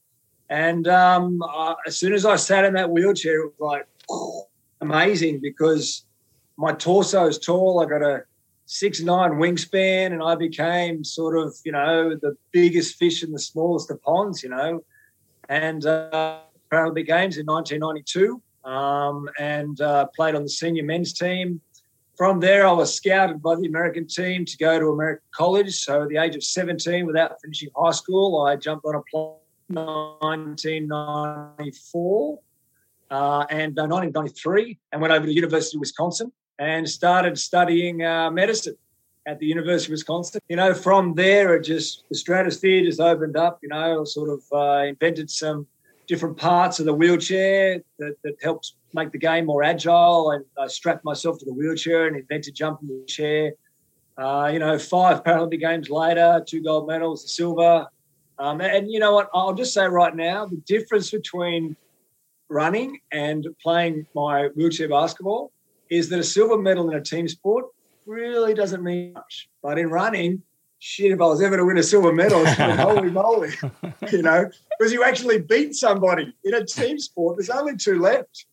[0.52, 3.88] And um, uh, as soon as I sat in that wheelchair, it was like
[4.82, 6.06] amazing because
[6.58, 7.84] my torso is tall.
[7.84, 8.22] I got a
[8.68, 13.40] six nine wingspan, and I became sort of you know the biggest fish in the
[13.40, 14.84] smallest of ponds, you know,
[15.50, 21.62] and uh, Paralympic Games in 1992, um, and uh, played on the senior men's team.
[22.20, 25.74] From there, I was scouted by the American team to go to American college.
[25.74, 29.36] So, at the age of 17, without finishing high school, I jumped on a plane
[29.70, 32.40] in 1994
[33.10, 38.76] uh, and 1993 and went over to University of Wisconsin and started studying uh, medicine
[39.26, 40.42] at the University of Wisconsin.
[40.50, 43.60] You know, from there, it just the stratosphere just opened up.
[43.64, 45.68] You know, sort of uh, invented some
[46.10, 50.32] different parts of the wheelchair that, that helps make the game more agile.
[50.32, 53.54] And I strapped myself to the wheelchair and invented jumping the chair.
[54.18, 57.88] Uh, you know, five Paralympic Games later, two gold medals, a silver.
[58.40, 59.30] Um, and you know what?
[59.34, 61.78] I'll just say right now, the difference between
[62.50, 65.52] running and playing my wheelchair basketball
[65.92, 67.66] is that a silver medal in a team sport
[68.08, 69.48] really doesn't mean much.
[69.62, 70.42] But in running,
[70.80, 73.52] shit, if I was ever to win a silver medal, it's like, holy moly,
[74.12, 77.38] you know, because you actually beat somebody in a team sport.
[77.38, 78.46] There's only two left.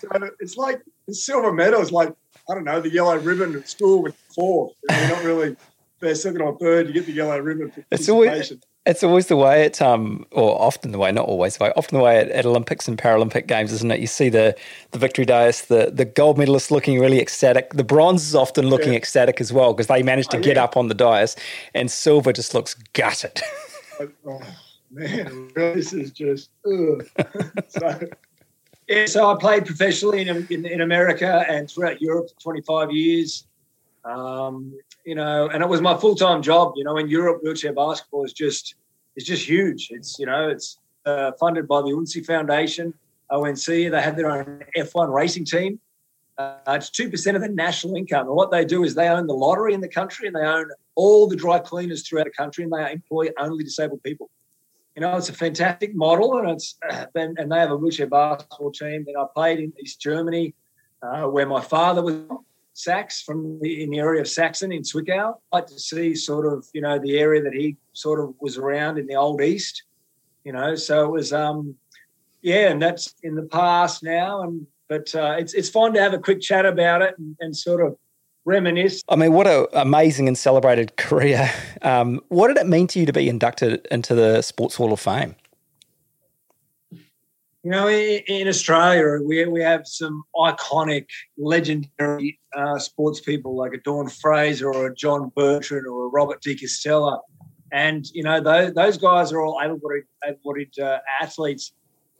[0.00, 0.08] So
[0.40, 2.14] it's like the silver medal is like,
[2.48, 4.72] I don't know, the yellow ribbon at school with four.
[4.90, 5.56] You're not really,
[6.00, 7.72] they're second or third, you get the yellow ribbon.
[7.90, 8.52] It's always,
[8.86, 11.96] it's always the way at um, or often the way, not always the way, often
[11.96, 14.00] the way at, at, Olympics and Paralympic games, isn't it?
[14.00, 14.54] You see the
[14.90, 17.72] the victory dais, the the gold medalists looking really ecstatic.
[17.72, 18.98] The bronze is often looking yeah.
[18.98, 20.64] ecstatic as well because they managed to oh, get yeah.
[20.64, 21.34] up on the dais,
[21.74, 23.40] and silver just looks gutted.
[24.26, 24.40] oh
[24.90, 28.00] man, this is just so.
[28.86, 33.46] Yeah, so I played professionally in, in, in America and throughout Europe for 25 years.
[34.04, 36.72] Um, you know, and it was my full time job.
[36.76, 38.74] You know, in Europe, wheelchair basketball is just
[39.16, 39.88] it's just huge.
[39.90, 42.94] It's you know, it's uh, funded by the UNCI Foundation,
[43.30, 43.66] ONC.
[43.66, 45.80] They have their own F1 racing team.
[46.36, 49.26] Uh, it's two percent of the national income, and what they do is they own
[49.26, 52.64] the lottery in the country, and they own all the dry cleaners throughout the country,
[52.64, 54.30] and they employ only disabled people.
[54.96, 56.76] You know, it's a fantastic model, and it's
[57.14, 59.04] and, and they have a wheelchair basketball team.
[59.04, 60.54] that I played in East Germany,
[61.02, 62.16] uh, where my father was
[62.74, 65.36] Sax from the, in the area of Saxon in Zwickau.
[65.52, 68.58] I like to see sort of you know the area that he sort of was
[68.58, 69.84] around in the old east.
[70.44, 71.76] You know, so it was um,
[72.42, 74.42] yeah, and that's in the past now.
[74.42, 77.56] And but uh, it's it's fun to have a quick chat about it and, and
[77.56, 77.96] sort of
[78.44, 79.02] reminisce.
[79.08, 81.50] I mean, what an amazing and celebrated career.
[81.82, 85.00] Um, what did it mean to you to be inducted into the Sports Hall of
[85.00, 85.36] Fame?
[87.64, 91.06] You know, in, Australia, we, we have some iconic,
[91.38, 96.42] legendary uh, sports people like a Dawn Fraser or a John Bertrand or a Robert
[96.42, 97.20] De Castella.
[97.72, 101.72] And, you know, those, those guys are all able-bodied, able-bodied uh, athletes.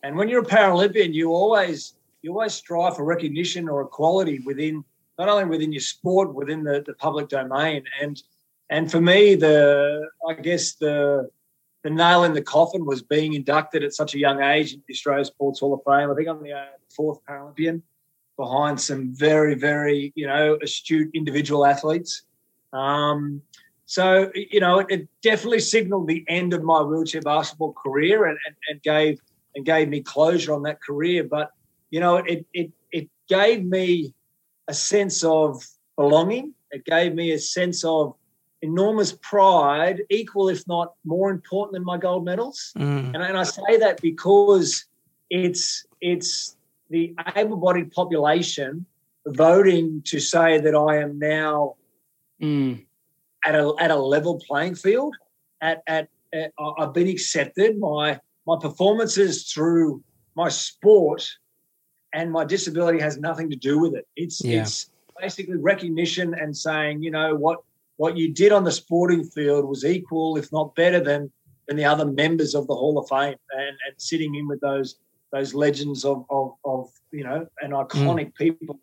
[0.02, 4.82] And when you're a Paralympian, you always you always strive for recognition or equality within
[5.18, 7.84] not only within your sport, within the, the public domain.
[8.00, 8.22] And
[8.70, 11.28] and for me, the I guess the
[11.84, 14.94] the nail in the coffin was being inducted at such a young age in the
[14.94, 16.10] Sports Hall of Fame.
[16.10, 16.64] I think I'm the uh,
[16.96, 17.82] fourth Paralympian
[18.38, 22.22] behind some very, very, you know, astute individual athletes.
[22.72, 23.42] Um,
[23.84, 28.38] so, you know, it, it, definitely signaled the end of my wheelchair basketball career and,
[28.46, 29.20] and, and, gave
[29.54, 31.22] and gave me closure on that career.
[31.22, 31.50] But,
[31.90, 34.14] you know, it, it, it gave me
[34.68, 35.62] a sense of
[35.96, 36.54] belonging.
[36.70, 38.14] It gave me a sense of
[38.64, 42.72] enormous pride, equal if not more important than my gold medals.
[42.76, 43.14] Mm.
[43.14, 44.86] And, and I say that because
[45.30, 46.56] it's it's
[46.90, 48.86] the able-bodied population
[49.26, 51.76] voting to say that I am now
[52.40, 52.84] mm.
[53.44, 55.14] at a at a level playing field.
[55.60, 57.78] At, at, at I've been accepted.
[57.78, 60.02] My my performances through
[60.34, 61.22] my sport
[62.12, 64.06] and my disability has nothing to do with it.
[64.16, 64.62] It's yeah.
[64.62, 67.58] it's basically recognition and saying, you know what,
[67.96, 71.30] what you did on the sporting field was equal, if not better, than
[71.66, 74.96] than the other members of the Hall of Fame, and, and sitting in with those
[75.32, 78.34] those legends of of, of you know and iconic mm.
[78.36, 78.78] people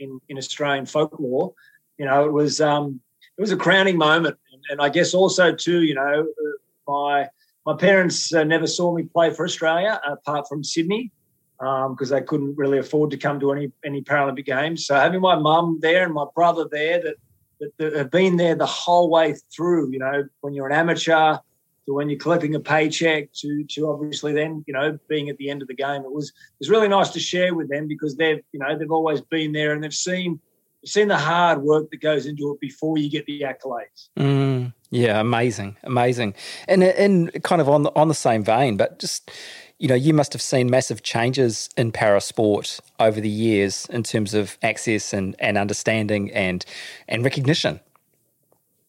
[0.00, 1.52] in in Australian folklore.
[1.98, 3.00] You know, it was um,
[3.36, 6.26] it was a crowning moment, and, and I guess also too, you know,
[6.86, 7.28] my
[7.66, 11.12] my parents uh, never saw me play for Australia apart from Sydney
[11.58, 14.86] because um, they couldn't really afford to come to any any Paralympic games.
[14.86, 17.16] So having my mum there and my brother there that
[17.60, 19.92] that, that have been there the whole way through.
[19.92, 21.38] You know, when you're an amateur
[21.86, 25.50] to when you're collecting a paycheck to to obviously then you know being at the
[25.50, 26.02] end of the game.
[26.02, 28.90] It was it was really nice to share with them because they've you know they've
[28.90, 30.40] always been there and they've seen
[30.84, 34.10] seen the hard work that goes into it before you get the accolades.
[34.18, 36.34] Mm, yeah, amazing, amazing,
[36.68, 39.30] and and kind of on the, on the same vein, but just
[39.78, 44.02] you know, you must have seen massive changes in para sport over the years in
[44.02, 46.64] terms of access and, and understanding and
[47.08, 47.80] and recognition.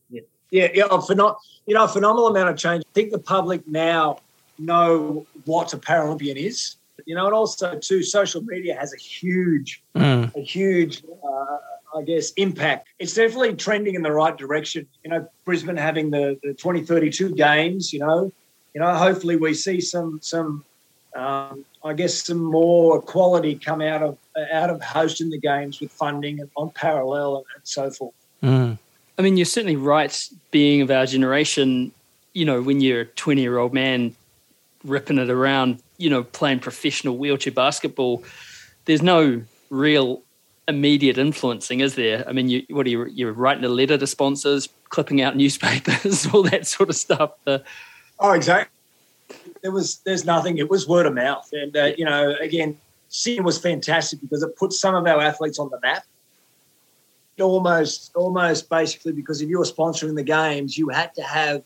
[0.10, 0.22] Yeah,
[0.52, 0.84] yeah, yeah.
[0.86, 2.84] Phenom- you know, a phenomenal amount of change.
[2.88, 4.20] I think the public now
[4.60, 6.76] know what a Paralympian is.
[7.06, 10.34] You know, and also too, social media has a huge, mm.
[10.36, 12.88] a huge, uh, I guess, impact.
[12.98, 14.88] It's definitely trending in the right direction.
[15.04, 17.92] You know, Brisbane having the, the 2032 games.
[17.92, 18.32] You know,
[18.74, 20.64] you know, hopefully we see some some
[21.16, 24.18] um, I guess some more quality come out of
[24.52, 28.14] out of hosting the games with funding and on parallel and, and so forth.
[28.44, 28.78] Mm.
[29.18, 30.30] I mean, you're certainly right.
[30.52, 31.92] Being of our generation,
[32.34, 34.16] you know, when you're a 20 year old man
[34.84, 38.24] ripping it around, you know, playing professional wheelchair basketball,
[38.86, 40.22] there's no real
[40.68, 42.28] immediate influencing, is there?
[42.28, 43.06] I mean, you, what are you?
[43.06, 47.32] You're writing a letter to sponsors, clipping out newspapers, all that sort of stuff.
[47.46, 47.64] The,
[48.20, 48.75] oh, exactly
[49.66, 50.60] there was there's nothing.
[50.60, 52.78] It was word of mouth, and uh, you know, again,
[53.10, 56.04] Sydney was fantastic because it put some of our athletes on the map.
[57.42, 61.64] Almost, almost basically, because if you were sponsoring the games, you had to have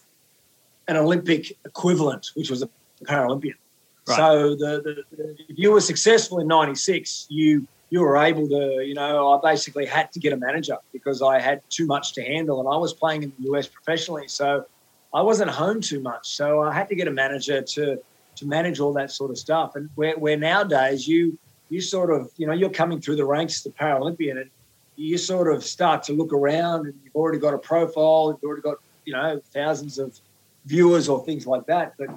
[0.87, 2.69] an Olympic equivalent, which was a
[3.03, 3.55] Paralympian.
[4.07, 4.15] Right.
[4.15, 8.81] So the, the, the, if you were successful in '96, you you were able to,
[8.81, 12.23] you know, I basically had to get a manager because I had too much to
[12.23, 14.65] handle, and I was playing in the US professionally, so
[15.13, 17.99] I wasn't home too much, so I had to get a manager to
[18.35, 19.75] to manage all that sort of stuff.
[19.75, 21.37] And where, where nowadays you
[21.69, 24.49] you sort of you know you're coming through the ranks as the Paralympian, and
[24.95, 28.61] you sort of start to look around, and you've already got a profile, you've already
[28.61, 30.19] got you know thousands of
[30.65, 31.93] viewers or things like that.
[31.97, 32.09] But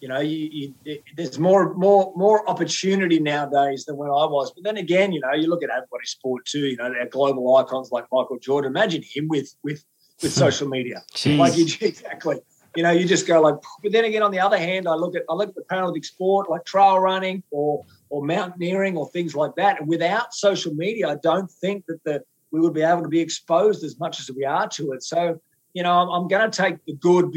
[0.00, 4.52] you know, you, you, there's more more more opportunity nowadays than when I was.
[4.52, 6.66] But then again, you know, you look at everybody sport too.
[6.66, 8.70] You know, our global icons like Michael Jordan.
[8.70, 9.84] Imagine him with with
[10.22, 10.38] with hmm.
[10.38, 11.02] social media.
[11.14, 11.38] Jeez.
[11.38, 12.36] Like you, exactly.
[12.76, 13.54] You know, you just go like.
[13.82, 16.04] But then again, on the other hand, I look at I look at the Paralympic
[16.04, 19.80] sport like trail running or or mountaineering or things like that.
[19.80, 22.24] And without social media, I don't think that the
[22.54, 25.02] we would be able to be exposed as much as we are to it.
[25.02, 25.40] So,
[25.72, 27.34] you know, I'm, I'm going to take the good,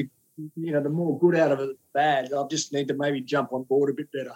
[0.56, 2.32] you know, the more good out of it, bad.
[2.32, 4.36] I just need to maybe jump on board a bit better.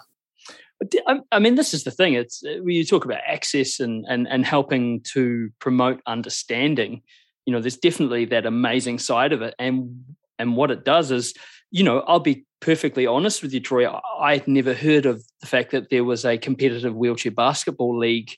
[1.30, 2.14] I mean, this is the thing.
[2.14, 7.02] It's uh, when you talk about access and and and helping to promote understanding
[7.46, 10.04] you know there's definitely that amazing side of it and
[10.38, 11.34] and what it does is
[11.70, 13.88] you know i'll be perfectly honest with you troy
[14.20, 18.30] i'd never heard of the fact that there was a competitive wheelchair basketball league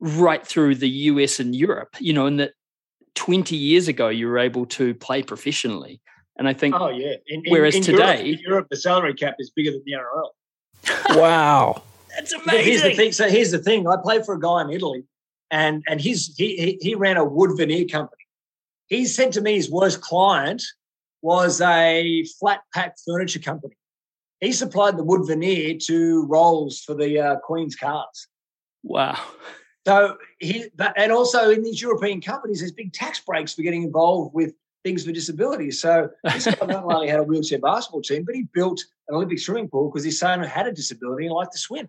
[0.00, 2.52] right through the us and europe you know and that
[3.14, 6.00] 20 years ago you were able to play professionally
[6.38, 9.34] and i think oh yeah in, whereas in today europe, in europe the salary cap
[9.38, 10.28] is bigger than the nrl
[11.10, 11.82] wow.
[12.14, 12.96] That's But Here's the amazing.
[12.96, 13.12] thing.
[13.12, 13.86] So here's the thing.
[13.86, 15.04] I played for a guy in Italy,
[15.50, 18.22] and and his he he, he ran a wood veneer company.
[18.88, 20.62] He said to me his worst client
[21.22, 23.76] was a flat pack furniture company.
[24.40, 28.28] He supplied the wood veneer to Rolls for the uh, Queen's cars.
[28.82, 29.18] Wow.
[29.86, 33.84] So he, but, and also in these European companies, there's big tax breaks for getting
[33.84, 34.52] involved with
[34.84, 35.80] things for disabilities.
[35.80, 39.38] So this guy not only had a wheelchair basketball team, but he built an Olympic
[39.38, 41.88] swimming pool because his son had a disability and liked to swim.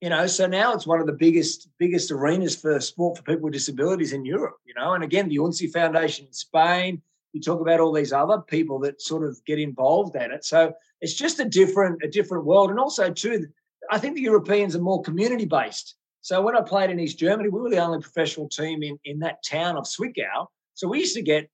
[0.00, 3.44] You know, so now it's one of the biggest biggest arenas for sport for people
[3.44, 4.58] with disabilities in Europe.
[4.64, 7.02] You know, and again, the ONCE Foundation in Spain.
[7.32, 10.44] You talk about all these other people that sort of get involved in it.
[10.44, 13.48] So it's just a different a different world, and also too,
[13.90, 15.96] I think the Europeans are more community based.
[16.20, 19.18] So when I played in East Germany, we were the only professional team in, in
[19.20, 20.46] that town of Zwickau.
[20.74, 21.48] So we used to get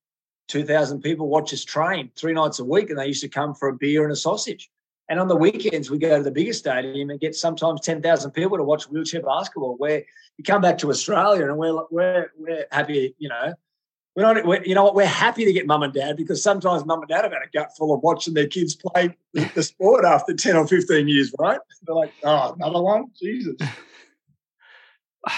[0.48, 3.68] 2,000 people watch us train three nights a week, and they used to come for
[3.68, 4.70] a beer and a sausage.
[5.08, 8.56] And on the weekends, we go to the bigger stadium and get sometimes 10,000 people
[8.56, 9.76] to watch wheelchair basketball.
[9.76, 10.02] Where
[10.38, 13.54] you come back to Australia and we're, we're, we're happy, you know,
[14.16, 16.86] we're not, we're, you know what, we're happy to get mum and dad because sometimes
[16.86, 20.04] mum and dad have had a gut full of watching their kids play the, sport
[20.04, 21.58] after 10 or 15 years, right?
[21.82, 23.06] They're like, oh, another one?
[23.20, 23.56] Jesus.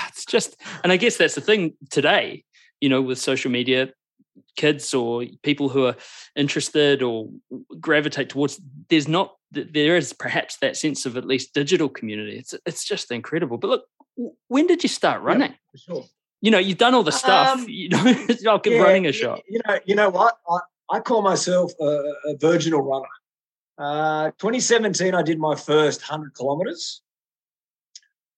[0.08, 2.42] It's just, and I guess that's the thing today,
[2.80, 3.90] you know, with social media,
[4.56, 5.96] kids or people who are
[6.34, 7.28] interested or
[7.80, 12.38] gravitate towards, there's not, there is perhaps that sense of at least digital community.
[12.38, 13.58] It's, it's just incredible.
[13.58, 13.84] But look,
[14.48, 15.54] when did you start running?
[15.72, 16.04] For sure.
[16.40, 18.16] You know, you've done all the stuff, Um, you know,
[18.48, 19.40] I'll give Yeah, running a shot.
[19.48, 20.38] You know, you know what?
[20.48, 20.58] I,
[20.96, 21.84] I call myself a,
[22.26, 23.06] a virginal runner.
[23.78, 27.02] Uh, 2017, I did my first 100 kilometers.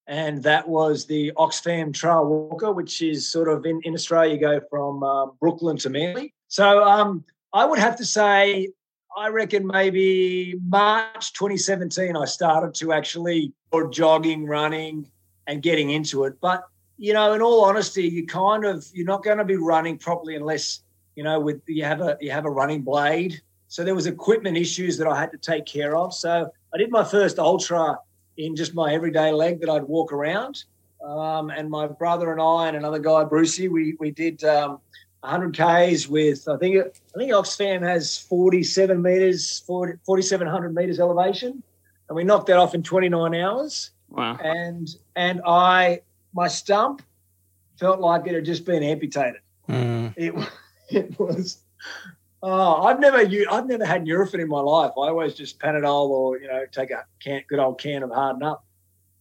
[0.09, 4.41] And that was the Oxfam Trail Walker, which is sort of in, in Australia, you
[4.41, 6.33] go from um, Brooklyn to Manly.
[6.49, 8.71] So um, I would have to say,
[9.15, 15.11] I reckon maybe March 2017, I started to actually or jogging, running,
[15.47, 16.41] and getting into it.
[16.41, 16.65] But
[16.97, 20.37] you know, in all honesty, you kind of you're not going to be running properly
[20.37, 20.81] unless
[21.17, 23.41] you know with you have a you have a running blade.
[23.69, 26.15] So there was equipment issues that I had to take care of.
[26.15, 27.99] So I did my first ultra
[28.39, 30.65] in just my everyday leg that I'd walk around.
[31.05, 34.81] Um, and my brother and I and another guy, Brucey, we we did um,
[35.21, 41.63] 100 k's with I think I think Oxfam has 47 meters, 40, 4700 meters elevation,
[42.09, 44.39] and we knocked that off in 29 hours Wow.
[44.43, 46.01] and and I
[46.35, 47.03] my stump
[47.79, 49.41] felt like it had just been amputated.
[49.69, 50.15] Mm.
[50.17, 50.35] It
[50.91, 51.59] it was.
[52.43, 54.93] Oh, I've never u- I've never had Nurofen in my life.
[54.97, 58.43] I always just Panadol or you know take a can, good old can of Harden
[58.43, 58.65] Up.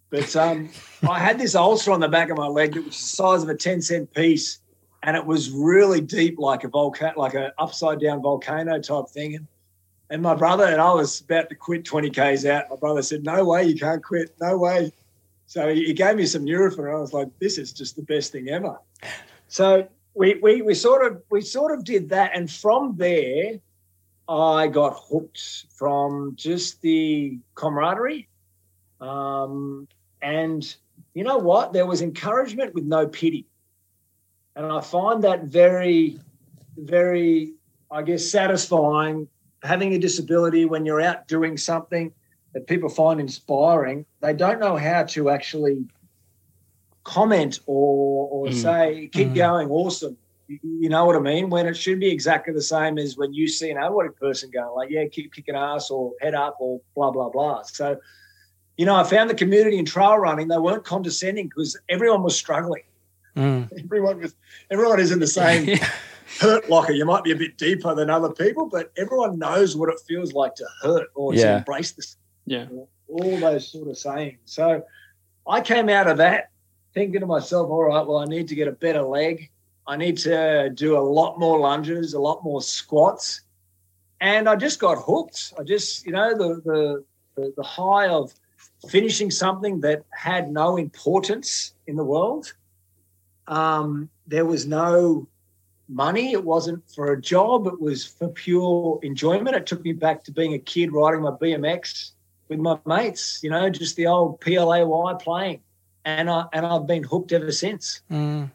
[0.10, 0.70] But um,
[1.10, 3.50] I had this ulcer on the back of my leg that was the size of
[3.50, 4.60] a ten cent piece,
[5.02, 9.36] and it was really deep, like a volcano, like a upside down volcano type thing.
[9.36, 9.48] And,
[10.10, 12.70] and my brother and I was about to quit twenty k's out.
[12.70, 14.36] My brother said, "No way, you can't quit.
[14.40, 14.92] No way."
[15.48, 18.04] So he he gave me some Nurofen, and I was like, "This is just the
[18.04, 18.78] best thing ever."
[19.48, 23.60] So we, we we sort of we sort of did that, and from there,
[24.28, 28.28] I got hooked from just the camaraderie,
[29.00, 29.88] um,
[30.22, 30.76] and
[31.14, 31.72] you know what?
[31.72, 33.46] There was encouragement with no pity,
[34.56, 36.20] and I find that very,
[36.78, 37.54] very,
[37.92, 39.28] I guess, satisfying.
[39.64, 42.14] Having a disability when you're out doing something
[42.54, 45.86] that people find inspiring, they don't know how to actually
[47.08, 48.54] comment or or Mm.
[48.54, 49.36] say keep Mm.
[49.36, 50.18] going awesome
[50.48, 53.34] you, you know what i mean when it should be exactly the same as when
[53.34, 56.82] you see an able person going like yeah keep kicking ass or head up or
[56.96, 57.98] blah blah blah so
[58.76, 62.36] you know i found the community in trail running they weren't condescending because everyone was
[62.36, 62.84] struggling
[63.38, 63.70] Mm.
[63.84, 64.34] everyone was
[64.72, 65.78] everyone is in the same
[66.42, 69.90] hurt locker you might be a bit deeper than other people but everyone knows what
[69.90, 72.66] it feels like to hurt or to embrace this Yeah.
[73.08, 74.40] all those sort of sayings.
[74.46, 74.84] So
[75.48, 76.50] I came out of that
[76.98, 79.52] thinking to myself, all right, well, I need to get a better leg.
[79.86, 83.42] I need to do a lot more lunges, a lot more squats.
[84.20, 85.54] And I just got hooked.
[85.60, 87.04] I just, you know, the the
[87.36, 88.34] the, the high of
[88.90, 92.52] finishing something that had no importance in the world.
[93.48, 95.28] Um, there was no
[95.88, 96.32] money.
[96.32, 97.68] It wasn't for a job.
[97.68, 99.56] It was for pure enjoyment.
[99.56, 102.14] It took me back to being a kid riding my BMX
[102.50, 104.84] with my mates, you know, just the old PLAY
[105.20, 105.62] playing.
[106.08, 108.00] And I and I've been hooked ever since.
[108.10, 108.50] Mm.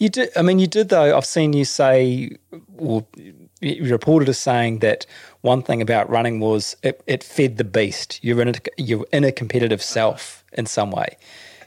[0.00, 0.30] You did.
[0.36, 1.16] I mean, you did though.
[1.16, 2.30] I've seen you say,
[2.76, 3.06] or
[3.60, 5.06] you reported as saying that
[5.42, 8.18] one thing about running was it, it fed the beast.
[8.24, 11.16] You're in a, you're in a competitive self in some way.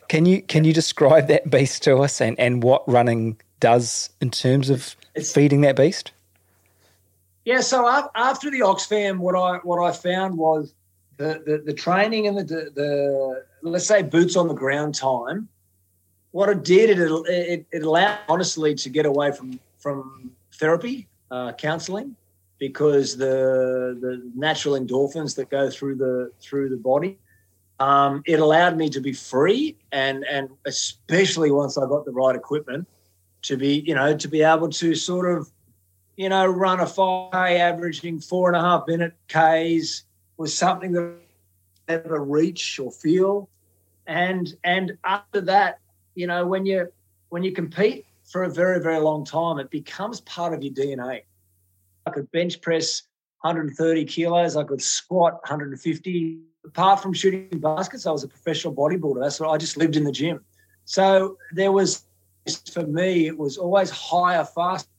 [0.09, 4.31] Can you can you describe that beast to us and, and what running does in
[4.31, 6.11] terms of It's- feeding that beast?
[7.45, 10.73] Yeah, so after the Oxfam, what I what I found was
[11.23, 15.47] the, the, the training and the, the, the, let's say, boots on the ground time,
[16.31, 21.53] what it did, it, it, it allowed honestly to get away from, from therapy, uh,
[21.53, 22.15] counseling,
[22.59, 27.17] because the, the natural endorphins that go through the, through the body,
[27.79, 32.35] um, it allowed me to be free and, and especially once I got the right
[32.35, 32.87] equipment
[33.43, 35.49] to be, you know, to be able to sort of,
[36.15, 40.03] you know, run a 5K averaging four and a half minute Ks,
[40.37, 41.13] was something that
[41.87, 43.49] I reach or feel.
[44.07, 45.79] And and after that,
[46.15, 46.91] you know, when you
[47.29, 51.21] when you compete for a very, very long time, it becomes part of your DNA.
[52.05, 53.03] I could bench press
[53.41, 56.39] 130 kilos, I could squat 150.
[56.65, 59.21] Apart from shooting baskets, I was a professional bodybuilder.
[59.21, 60.39] That's what I just lived in the gym.
[60.85, 62.05] So there was
[62.71, 64.89] for me, it was always higher, faster,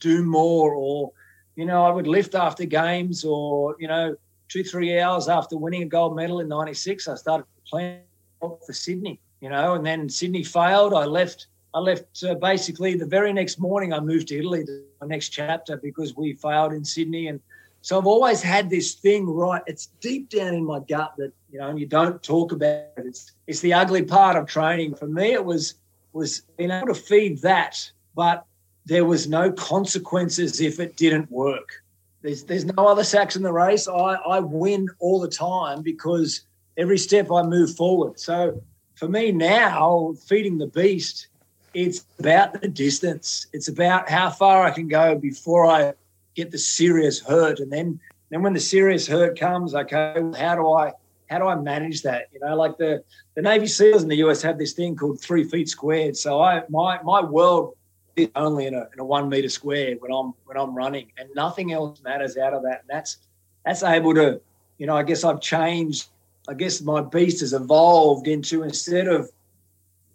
[0.00, 1.12] do more, or
[1.56, 4.16] you know, I would lift after games, or you know,
[4.48, 8.00] two, three hours after winning a gold medal in 96, I started playing
[8.40, 10.94] for Sydney, you know, and then Sydney failed.
[10.94, 11.48] I left.
[11.74, 13.92] I left uh, basically the very next morning.
[13.92, 17.40] I moved to Italy to my next chapter because we failed in Sydney, and
[17.82, 19.60] so I've always had this thing right.
[19.66, 23.04] It's deep down in my gut that you know, and you don't talk about it.
[23.06, 24.94] It's it's the ugly part of training.
[24.94, 25.74] For me, it was
[26.12, 28.46] was being able to feed that, but
[28.86, 31.82] there was no consequences if it didn't work.
[32.24, 33.86] There's there's no other sacks in the race.
[33.86, 36.40] I, I win all the time because
[36.78, 38.18] every step I move forward.
[38.18, 38.62] So
[38.94, 41.26] for me now, feeding the beast,
[41.74, 43.46] it's about the distance.
[43.52, 45.92] It's about how far I can go before I
[46.34, 47.60] get the serious hurt.
[47.60, 48.00] And then
[48.30, 50.92] then when the serious hurt comes, okay, how do I
[51.28, 52.28] how do I manage that?
[52.32, 53.04] You know, like the
[53.34, 56.16] the Navy SEALs in the US have this thing called three feet squared.
[56.16, 57.76] So I my my world
[58.36, 61.72] only in a, in a one meter square when I'm when I'm running, and nothing
[61.72, 62.80] else matters out of that.
[62.80, 63.18] And that's
[63.64, 64.40] that's able to,
[64.78, 66.08] you know, I guess I've changed.
[66.48, 69.30] I guess my beast has evolved into instead of,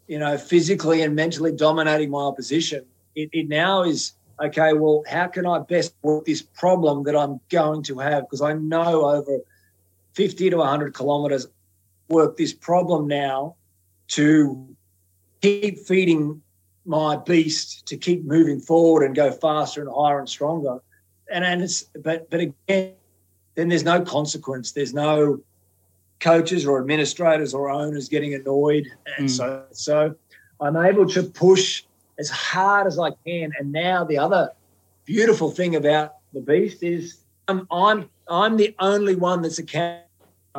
[0.07, 2.85] you know, physically and mentally dominating my opposition,
[3.15, 4.73] it, it now is okay.
[4.73, 8.23] Well, how can I best work this problem that I'm going to have?
[8.23, 9.39] Because I know over
[10.13, 11.47] 50 to 100 kilometers,
[12.09, 13.55] work this problem now
[14.09, 14.75] to
[15.41, 16.41] keep feeding
[16.89, 20.79] my beast to keep moving forward and go faster and higher and stronger.
[21.31, 22.93] And and it's but but again,
[23.55, 24.71] then there's no consequence.
[24.71, 25.39] There's no
[26.19, 28.87] coaches or administrators or owners getting annoyed.
[29.17, 29.29] And mm.
[29.29, 30.15] so so
[30.59, 31.83] I'm able to push
[32.17, 33.51] as hard as I can.
[33.59, 34.51] And now the other
[35.05, 40.08] beautiful thing about the beast is I'm I'm I'm the only one that's accountable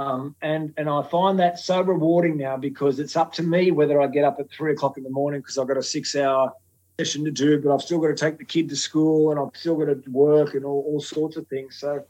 [0.00, 4.00] um, and and I find that so rewarding now because it's up to me whether
[4.00, 6.52] I get up at three o'clock in the morning because I've got a six hour
[6.98, 9.54] session to do, but I've still got to take the kid to school and I've
[9.54, 11.76] still got to work and all, all sorts of things.
[11.76, 12.02] So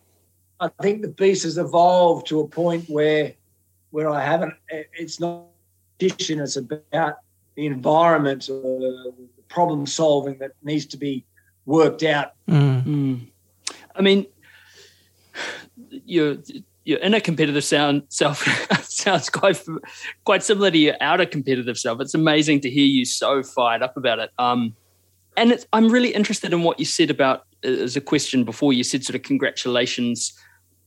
[0.60, 3.34] I think the beast has evolved to a point where
[3.90, 4.54] where I haven't.
[4.68, 5.46] It's not
[5.98, 6.38] addition.
[6.38, 7.16] It's about
[7.56, 11.24] the environment, or the problem solving that needs to be
[11.66, 12.34] worked out.
[12.48, 13.26] Mm.
[13.96, 14.26] I mean,
[15.90, 16.36] you're
[16.84, 18.44] your inner competitive sound self
[18.82, 19.62] sounds quite
[20.24, 22.00] quite similar to your outer competitive self.
[22.00, 24.30] It's amazing to hear you so fired up about it.
[24.38, 24.74] Um,
[25.36, 28.72] and I'm really interested in what you said about uh, as a question before.
[28.72, 30.32] You said sort of congratulations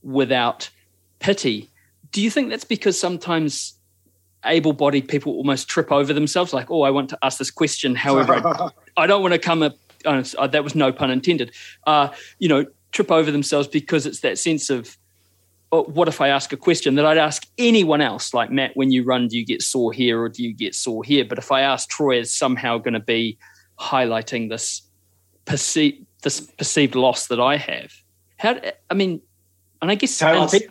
[0.02, 0.68] without
[1.20, 1.70] pity.
[2.12, 3.74] Do you think that's because sometimes
[4.44, 6.52] able-bodied people almost trip over themselves?
[6.52, 9.62] Like, oh, I want to ask this question, however, I, I don't want to come
[9.62, 9.74] up.
[10.04, 11.52] Oh, that was no pun intended.
[11.86, 14.98] Uh, you know, trip over themselves because it's that sense of
[15.82, 19.02] what if I ask a question that I'd ask anyone else, like Matt, when you
[19.04, 21.24] run, do you get sore here or do you get sore here?
[21.24, 23.38] But if I ask Troy, is somehow going to be
[23.78, 24.82] highlighting this
[25.44, 27.92] perceived this perceived loss that I have.
[28.38, 28.58] How?
[28.90, 29.20] I mean,
[29.82, 30.44] and I guess totally.
[30.44, 30.70] I think,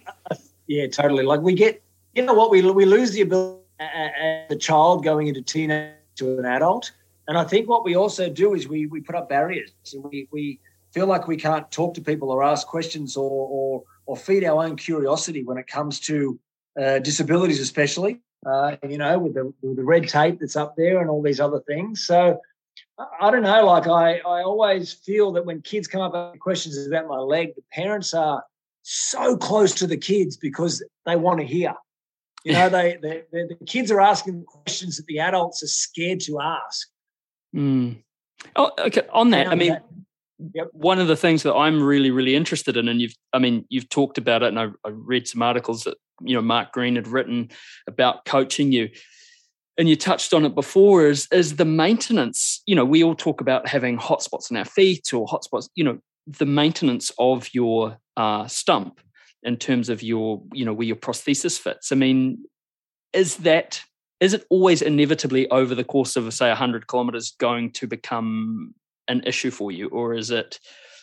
[0.68, 1.24] yeah, totally.
[1.24, 1.82] Like we get,
[2.16, 6.40] you know, what we we lose the ability as a child going into teenage to
[6.40, 6.92] an adult,
[7.28, 9.72] and I think what we also do is we we put up barriers.
[9.84, 10.60] So we we
[10.92, 14.64] feel like we can't talk to people or ask questions or or or feed our
[14.64, 16.40] own curiosity when it comes to
[16.80, 18.22] uh, disabilities, especially.
[18.46, 21.40] Uh, you know, with the, with the red tape that's up there and all these
[21.40, 22.06] other things.
[22.06, 22.40] So
[23.22, 23.66] I don't know.
[23.66, 27.56] Like I, I always feel that when kids come up with questions about my leg,
[27.56, 28.44] the parents are
[28.82, 31.74] so close to the kids because they want to hear.
[32.44, 36.20] You know, they, they, they the kids are asking questions that the adults are scared
[36.22, 36.90] to ask.
[37.56, 38.04] Mm.
[38.58, 39.04] Oh, okay.
[39.14, 39.86] On that, I mean, that,
[40.54, 40.70] Yep.
[40.74, 43.90] One of the things that I'm really, really interested in, and you've, I mean, you've
[43.90, 47.08] talked about it, and I, I read some articles that you know Mark Green had
[47.08, 47.50] written
[47.88, 48.90] about coaching you,
[49.78, 51.08] and you touched on it before.
[51.08, 52.62] Is is the maintenance?
[52.66, 55.70] You know, we all talk about having hot spots in our feet or hot spots.
[55.76, 59.00] You know, the maintenance of your uh, stump
[59.44, 62.38] in terms of your you know where your prosthesis fits i mean
[63.12, 63.82] is that
[64.20, 68.74] is it always inevitably over the course of say 100 kilometers going to become
[69.08, 70.60] an issue for you or is it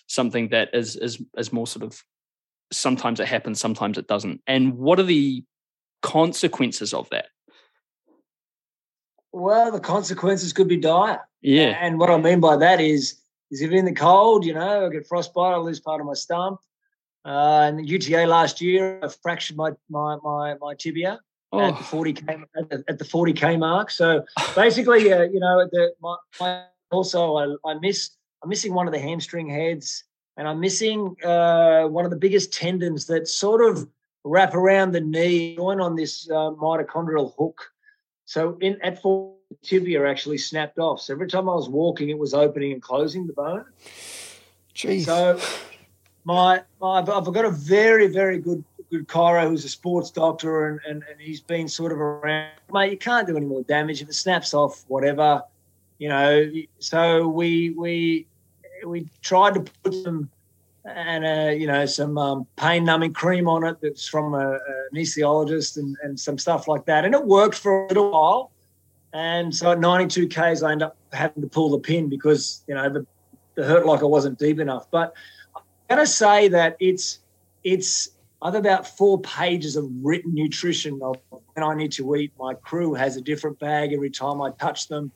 [0.07, 2.03] something that is is is more sort of
[2.73, 5.45] sometimes it happens sometimes it doesn't and what are the
[6.03, 7.27] consequences of that
[9.33, 11.21] Well, the consequences could be dire.
[11.41, 13.21] yeah And what I mean by that is,
[13.51, 16.15] is if in the cold, you know, I get frostbite, I lose part of my
[16.15, 16.59] stump.
[17.25, 21.21] Uh, and the UTA last year, I fractured my my my, my tibia
[21.53, 22.21] at the oh 40 k
[22.59, 23.91] at the, at the 40 k mark.
[23.91, 24.25] So
[24.57, 28.11] basically, uh, you know, the, my, my also I, I miss
[28.43, 30.05] I'm missing one of the hamstring heads,
[30.37, 33.89] and I'm missing uh, one of the biggest tendons that sort of
[34.25, 37.71] wrap around the knee, join on this uh, mitochondrial hook.
[38.25, 41.01] So in at 40, the tibia actually snapped off.
[41.01, 43.65] So every time I was walking, it was opening and closing the bone.
[44.75, 45.05] Jeez.
[45.05, 45.41] So
[46.25, 50.81] my, my I've got a very very good good chiro who's a sports doctor and,
[50.87, 52.51] and and he's been sort of around.
[52.73, 54.85] Mate, you can't do any more damage if it snaps off.
[54.89, 55.43] Whatever,
[56.01, 56.51] you know.
[56.81, 58.27] So we we
[58.85, 60.29] we tried to put some
[60.85, 64.95] and uh, you know some um, pain numbing cream on it that's from a, a
[64.95, 68.51] anesthesiologist and, and some stuff like that, and it worked for a little while.
[69.13, 72.75] And so at 92 k's, I ended up having to pull the pin because you
[72.75, 73.07] know the,
[73.55, 74.91] the hurt like I wasn't deep enough.
[74.91, 75.13] But
[75.55, 77.19] I'm gonna say that it's
[77.63, 78.11] it's
[78.43, 82.33] I've about four pages of written nutrition of when I need to eat.
[82.39, 85.13] My crew has a different bag every time I touch them.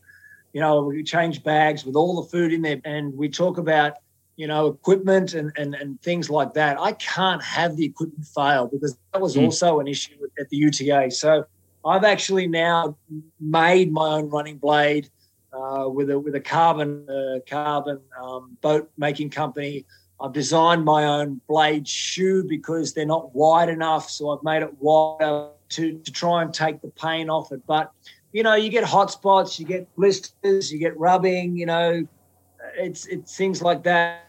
[0.55, 3.95] You know, we change bags with all the food in there, and we talk about
[4.37, 6.81] you know equipment and and, and things like that.
[6.81, 9.43] I can't have the equipment fail because that was Mm.
[9.47, 11.11] also an issue at the UTA.
[11.11, 11.45] So
[11.85, 12.97] I've actually now
[13.41, 15.11] made my own running blade
[15.53, 19.85] uh, with a with a carbon uh, carbon um, boat making company.
[20.21, 24.71] I've designed my own blade shoe because they're not wide enough, so I've made it
[24.79, 27.63] wider to to try and take the pain off it.
[27.67, 27.91] But
[28.35, 31.57] you know, you get hot spots, you get blisters, you get rubbing.
[31.57, 32.07] You know,
[32.77, 34.23] it's it's things like that.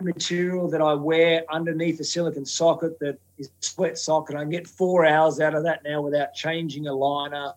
[0.00, 4.34] Material that I wear underneath a silicon socket that is sweat socket.
[4.34, 7.52] I get four hours out of that now without changing a liner.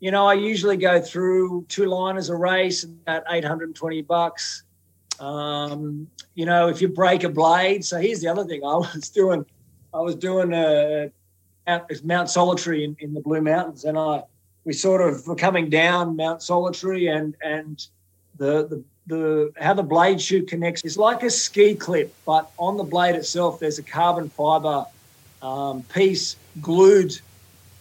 [0.00, 4.64] You know, I usually go through two liners a race, about 820 bucks.
[5.18, 7.86] Um, you know, if you break a blade.
[7.86, 8.62] So here's the other thing.
[8.64, 9.46] I was doing,
[9.94, 11.10] I was doing a,
[11.66, 14.24] it's Mount Solitary in, in the Blue Mountains, and I
[14.64, 17.86] we sort of were coming down Mount Solitary, and and
[18.38, 22.76] the the the how the blade shoe connects is like a ski clip, but on
[22.76, 24.86] the blade itself there's a carbon fiber
[25.40, 27.18] um, piece glued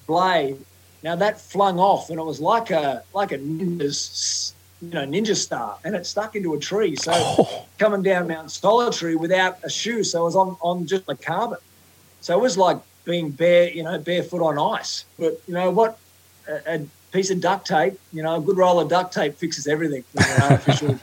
[0.08, 0.58] blade.
[1.04, 5.36] Now that flung off, and it was like a like a ninja's you know ninja
[5.36, 6.96] star, and it stuck into a tree.
[6.96, 11.04] So Oh, coming down Mount Solitary without a shoe, so I was on on just
[11.08, 11.60] a carbon.
[12.22, 15.06] So it was like being bare, you know, barefoot on ice.
[15.18, 15.98] But you know what?
[16.48, 19.68] A, a piece of duct tape, you know, a good roll of duct tape fixes
[19.68, 20.04] everything.
[20.18, 21.00] an artificial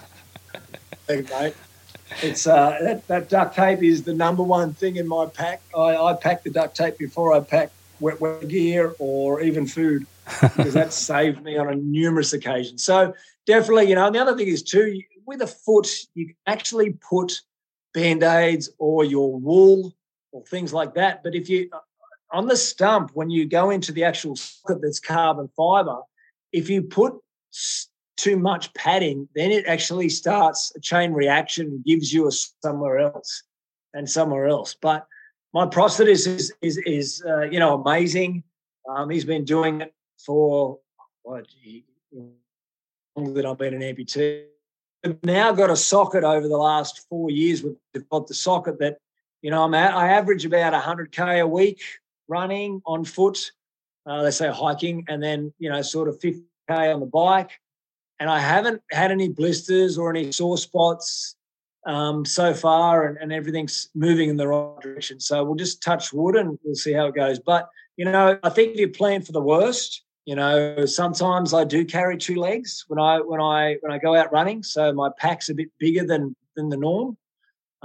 [1.06, 1.54] thing, mate.
[2.22, 5.60] It's uh, that, that duct tape is the number one thing in my pack.
[5.76, 7.70] I, I pack the duct tape before I pack
[8.00, 10.06] wet, wet gear or even food
[10.40, 12.82] because that's saved me on a numerous occasions.
[12.82, 13.14] So
[13.46, 16.92] definitely, you know, and the other thing is too, with a foot, you can actually
[16.92, 17.40] put
[17.92, 19.94] band-aids or your wool
[20.32, 21.22] or things like that.
[21.22, 21.70] But if you
[22.30, 25.98] on the stump, when you go into the actual socket that's carbon fiber,
[26.52, 27.14] if you put
[28.16, 32.98] too much padding, then it actually starts a chain reaction and gives you a somewhere
[32.98, 33.44] else
[33.94, 34.76] and somewhere else.
[34.80, 35.06] But
[35.54, 38.42] my prosthetist is is is uh, you know amazing.
[38.88, 40.78] Um, he's been doing it for
[41.22, 41.46] what
[43.16, 44.44] longer than I've been an amputee.
[45.04, 47.62] I've now got a socket over the last four years.
[47.62, 48.98] We've got the socket that
[49.42, 51.80] you know I'm at, I average about 100k a week
[52.28, 53.50] running on foot.
[54.06, 57.52] Uh, they say hiking, and then you know sort of 50k on the bike.
[58.20, 61.36] And I haven't had any blisters or any sore spots
[61.86, 65.20] um, so far, and, and everything's moving in the right direction.
[65.20, 67.38] So we'll just touch wood and we'll see how it goes.
[67.38, 71.86] But you know, I think you plan for the worst, you know, sometimes I do
[71.86, 74.62] carry two legs when I when I when I go out running.
[74.62, 77.16] So my pack's a bit bigger than than the norm.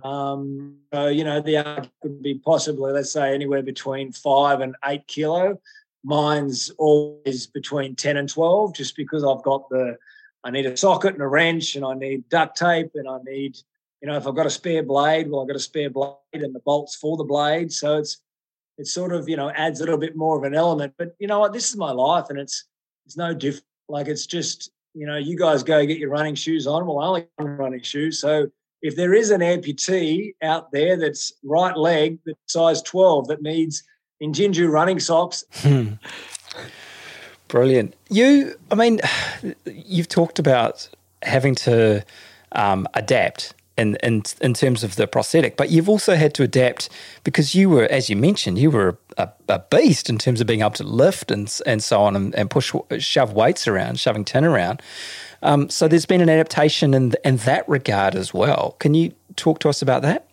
[0.03, 4.75] Um, so you know, the argument could be possibly, let's say, anywhere between five and
[4.85, 5.59] eight kilo.
[6.03, 9.97] Mine's always between ten and twelve, just because I've got the
[10.43, 13.57] I need a socket and a wrench, and I need duct tape, and I need,
[14.01, 16.53] you know, if I've got a spare blade, well, I've got a spare blade and
[16.53, 17.71] the bolts for the blade.
[17.71, 18.21] So it's
[18.77, 20.95] it sort of, you know, adds a little bit more of an element.
[20.97, 21.53] But you know what?
[21.53, 22.65] This is my life, and it's
[23.05, 23.65] it's no different.
[23.87, 26.85] Like it's just, you know, you guys go get your running shoes on.
[26.85, 28.49] Well, I only got running shoes, so
[28.83, 33.81] if there is an amputee out there that's right leg, that's size 12, that needs
[34.21, 35.45] Injinji running socks.
[37.47, 37.95] Brilliant.
[38.09, 38.99] You, I mean,
[39.65, 40.89] you've talked about
[41.23, 42.03] having to
[42.51, 46.89] um, adapt in, in in terms of the prosthetic, but you've also had to adapt
[47.23, 50.61] because you were, as you mentioned, you were a, a beast in terms of being
[50.61, 54.45] able to lift and and so on and, and push shove weights around, shoving tin
[54.45, 54.81] around.
[55.41, 58.75] Um, so there's been an adaptation in in that regard as well.
[58.79, 60.27] Can you talk to us about that?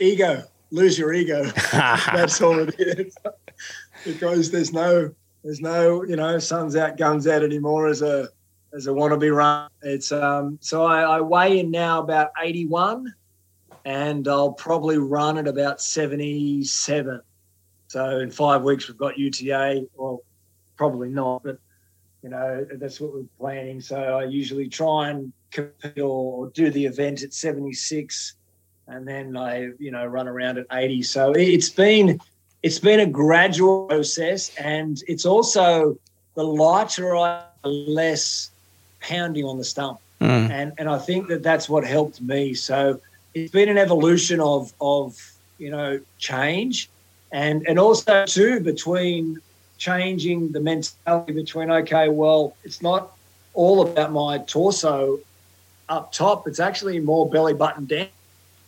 [0.00, 0.42] Ego,
[0.72, 1.44] lose your ego.
[1.72, 3.16] That's all it is.
[4.04, 5.14] because there's no
[5.44, 8.28] there's no you know suns out guns out anymore as a
[8.74, 9.68] as a wannabe run.
[9.82, 13.14] It's um so I, I weigh in now about 81
[13.84, 17.20] and I'll probably run at about 77.
[17.88, 19.86] So in five weeks we've got UTA.
[19.94, 20.22] Well,
[20.76, 21.58] probably not, but
[22.22, 23.80] you know that's what we're planning.
[23.80, 28.34] So I usually try and compete or do the event at 76,
[28.88, 31.02] and then I you know run around at 80.
[31.02, 32.18] So it's been
[32.62, 35.98] it's been a gradual process, and it's also
[36.34, 38.50] the lighter I, the less
[39.08, 40.50] pounding on the stump, Mm.
[40.50, 42.54] and and I think that that's what helped me.
[42.54, 43.00] So
[43.34, 45.06] it's been an evolution of of
[45.58, 46.88] you know change,
[47.32, 49.40] and and also too between
[49.76, 53.12] changing the mentality between okay, well, it's not
[53.54, 55.18] all about my torso
[55.88, 58.08] up top; it's actually more belly button down.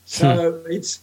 [0.05, 1.01] So it's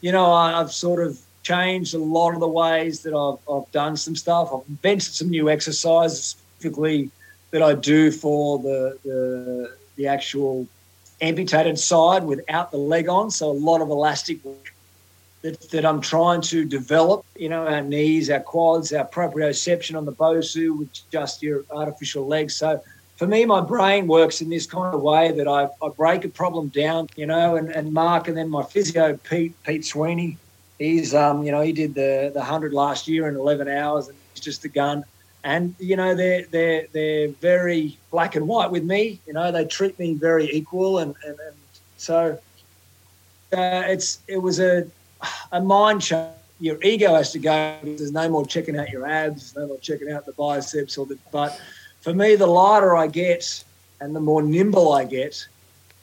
[0.00, 3.70] you know I, I've sort of changed a lot of the ways that I've, I've
[3.72, 4.52] done some stuff.
[4.54, 7.10] I've invented some new exercises specifically
[7.52, 10.66] that I do for the the, the actual
[11.20, 13.30] amputated side without the leg on.
[13.30, 14.74] So a lot of elastic work
[15.42, 17.24] that, that I'm trying to develop.
[17.36, 22.26] You know, our knees, our quads, our proprioception on the Bosu with just your artificial
[22.26, 22.56] legs.
[22.56, 22.82] So
[23.16, 26.28] for me, my brain works in this kind of way that I, I break a
[26.28, 30.38] problem down, you know, and, and Mark and then my physio, Pete, Pete Sweeney,
[30.78, 34.16] he's, um, you know, he did the, the 100 last year in 11 hours and
[34.34, 35.04] he's just a gun.
[35.44, 39.20] And, you know, they're, they're, they're very black and white with me.
[39.26, 40.98] You know, they treat me very equal.
[40.98, 41.56] And, and, and
[41.96, 42.38] so
[43.52, 44.86] uh, it's, it was a,
[45.50, 46.30] a mind change.
[46.60, 47.76] Your ego has to go.
[47.82, 49.56] There's no more checking out your abs.
[49.56, 51.18] No more checking out the biceps or the.
[51.32, 51.60] But
[52.02, 53.64] for me, the lighter I get
[54.00, 55.44] and the more nimble I get,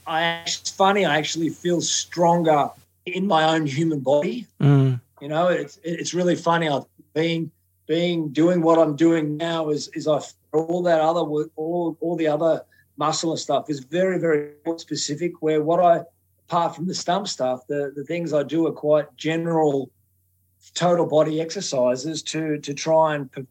[0.06, 0.42] I.
[0.46, 1.06] It's funny.
[1.06, 2.72] I actually feel stronger
[3.06, 4.48] in my own human body.
[4.60, 5.00] Mm.
[5.22, 6.68] You know, it's it's really funny.
[6.68, 6.84] I've
[7.14, 7.52] been
[7.90, 10.20] being doing what I'm doing now is is I
[10.54, 12.64] all that other work, all all the other
[12.98, 15.42] muscle and stuff is very very specific.
[15.42, 16.04] Where what I
[16.48, 19.90] apart from the stump stuff, the the things I do are quite general,
[20.76, 23.48] total body exercises to to try and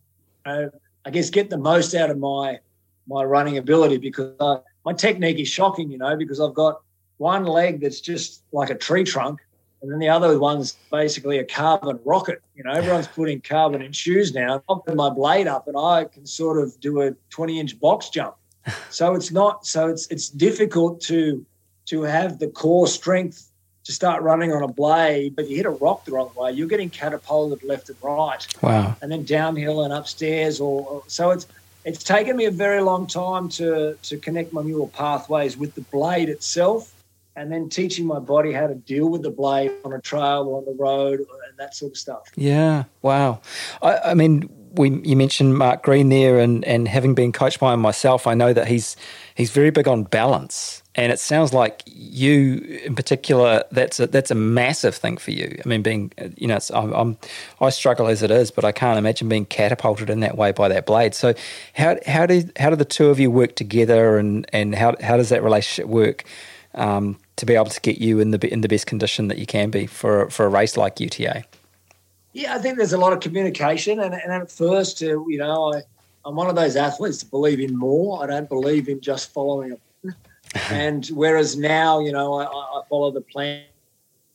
[0.47, 0.67] uh,
[1.05, 2.61] I guess get the most out of my
[3.09, 5.91] my running ability because uh, my technique is shocking.
[5.91, 6.81] You know, because I've got
[7.17, 9.41] one leg that's just like a tree trunk
[9.81, 12.43] and then the other one's basically a carbon rocket.
[12.57, 14.63] You know, everyone's putting carbon in shoes now.
[14.69, 18.09] I've put my blade up and I can sort of do a 20 inch box
[18.11, 18.35] jump.
[18.91, 21.45] So it's not so it's it's difficult to
[21.87, 23.51] to have the core strength
[23.85, 26.69] to start running on a blade, but you hit a rock the wrong way, you're
[26.69, 28.95] getting catapulted left and right Wow.
[29.01, 31.47] and then downhill and upstairs or, or so it's
[31.87, 35.81] it's taken me a very long time to to connect my neural pathways with the
[35.83, 36.93] blade itself
[37.39, 40.59] and then teaching my body how to deal with the blade on a trail or
[40.59, 42.29] on the road and that sort of stuff.
[42.35, 42.85] Yeah.
[43.01, 43.41] Wow.
[43.81, 47.73] I, I mean, we you mentioned Mark Green there, and and having been coached by
[47.73, 48.97] him myself, I know that he's
[49.35, 50.83] he's very big on balance.
[50.95, 55.57] And it sounds like you, in particular, that's a, that's a massive thing for you.
[55.65, 57.19] I mean, being you know, I'm, I'm
[57.61, 60.69] I struggle as it is, but I can't imagine being catapulted in that way by
[60.69, 61.15] that blade.
[61.15, 61.35] So,
[61.75, 65.17] how how do how do the two of you work together, and and how how
[65.17, 66.25] does that relationship work?
[66.75, 69.47] Um, to be able to get you in the in the best condition that you
[69.47, 71.45] can be for for a race like UTA.
[72.33, 75.73] Yeah, I think there's a lot of communication, and, and at first, uh, you know,
[75.75, 75.83] I,
[76.25, 78.23] I'm one of those athletes that believe in more.
[78.23, 80.17] I don't believe in just following a plan.
[80.71, 83.65] and whereas now, you know, I, I follow the plan.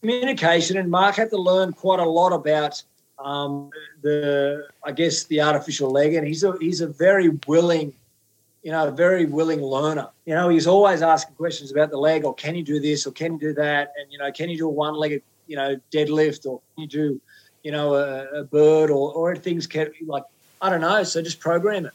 [0.01, 2.81] Communication, and Mark had to learn quite a lot about
[3.19, 3.69] um,
[4.01, 7.93] the, I guess, the artificial leg, and he's a he's a very willing,
[8.63, 10.07] you know, a very willing learner.
[10.25, 13.11] You know, he's always asking questions about the leg, or can you do this, or
[13.11, 16.45] can you do that, and you know, can you do a one-legged, you know, deadlift,
[16.45, 17.21] or can you do
[17.63, 20.23] you know, a, a bird or, or things can like,
[20.61, 21.03] I don't know.
[21.03, 21.93] So just program it,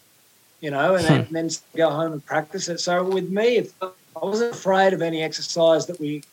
[0.60, 1.34] you know, and then, hmm.
[1.34, 2.80] then go home and practice it.
[2.80, 6.24] So with me, if I wasn't afraid of any exercise that we,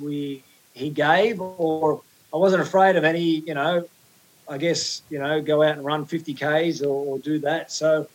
[0.00, 2.00] we, he gave, or
[2.32, 3.86] I wasn't afraid of any, you know,
[4.48, 7.72] I guess, you know, go out and run 50 Ks or, or do that.
[7.72, 8.08] So,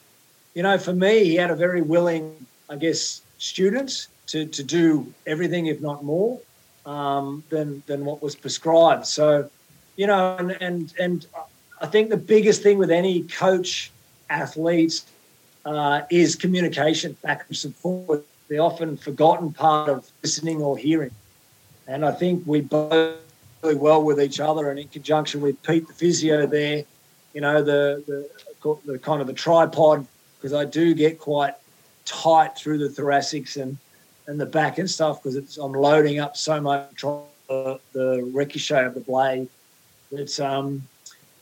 [0.53, 5.13] you know, for me, he had a very willing, I guess, students to, to do
[5.25, 6.39] everything, if not more,
[6.85, 9.05] um, than than what was prescribed.
[9.05, 9.49] So,
[9.95, 11.25] you know, and and and
[11.79, 13.91] I think the biggest thing with any coach,
[14.29, 15.01] athlete,
[15.65, 18.23] uh, is communication backwards and forward.
[18.49, 21.11] The often forgotten part of listening or hearing,
[21.87, 23.15] and I think we both
[23.63, 26.83] really well with each other, and in conjunction with Pete, the physio there,
[27.33, 30.05] you know, the the, the kind of the tripod
[30.41, 31.53] because I do get quite
[32.05, 33.77] tight through the thoracics and
[34.27, 38.85] and the back and stuff because it's I'm loading up so much the, the ricochet
[38.85, 39.47] of the blade.
[40.11, 40.83] It's um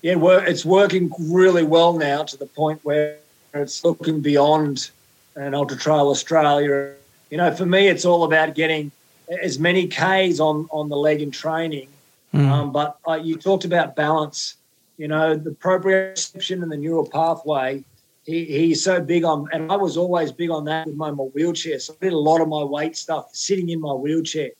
[0.01, 3.17] yeah, it's working really well now to the point where
[3.53, 4.91] it's looking beyond
[5.35, 6.93] an Ultra Trail Australia.
[7.29, 8.91] You know, for me, it's all about getting
[9.29, 11.89] as many Ks on on the leg in training.
[12.33, 12.49] Mm.
[12.49, 14.55] Um, but uh, you talked about balance.
[14.97, 17.83] You know, the proprioception and the neural pathway.
[18.29, 21.23] He, he's so big on, and I was always big on that with my, my
[21.23, 21.79] wheelchair.
[21.79, 24.51] So I did a lot of my weight stuff sitting in my wheelchair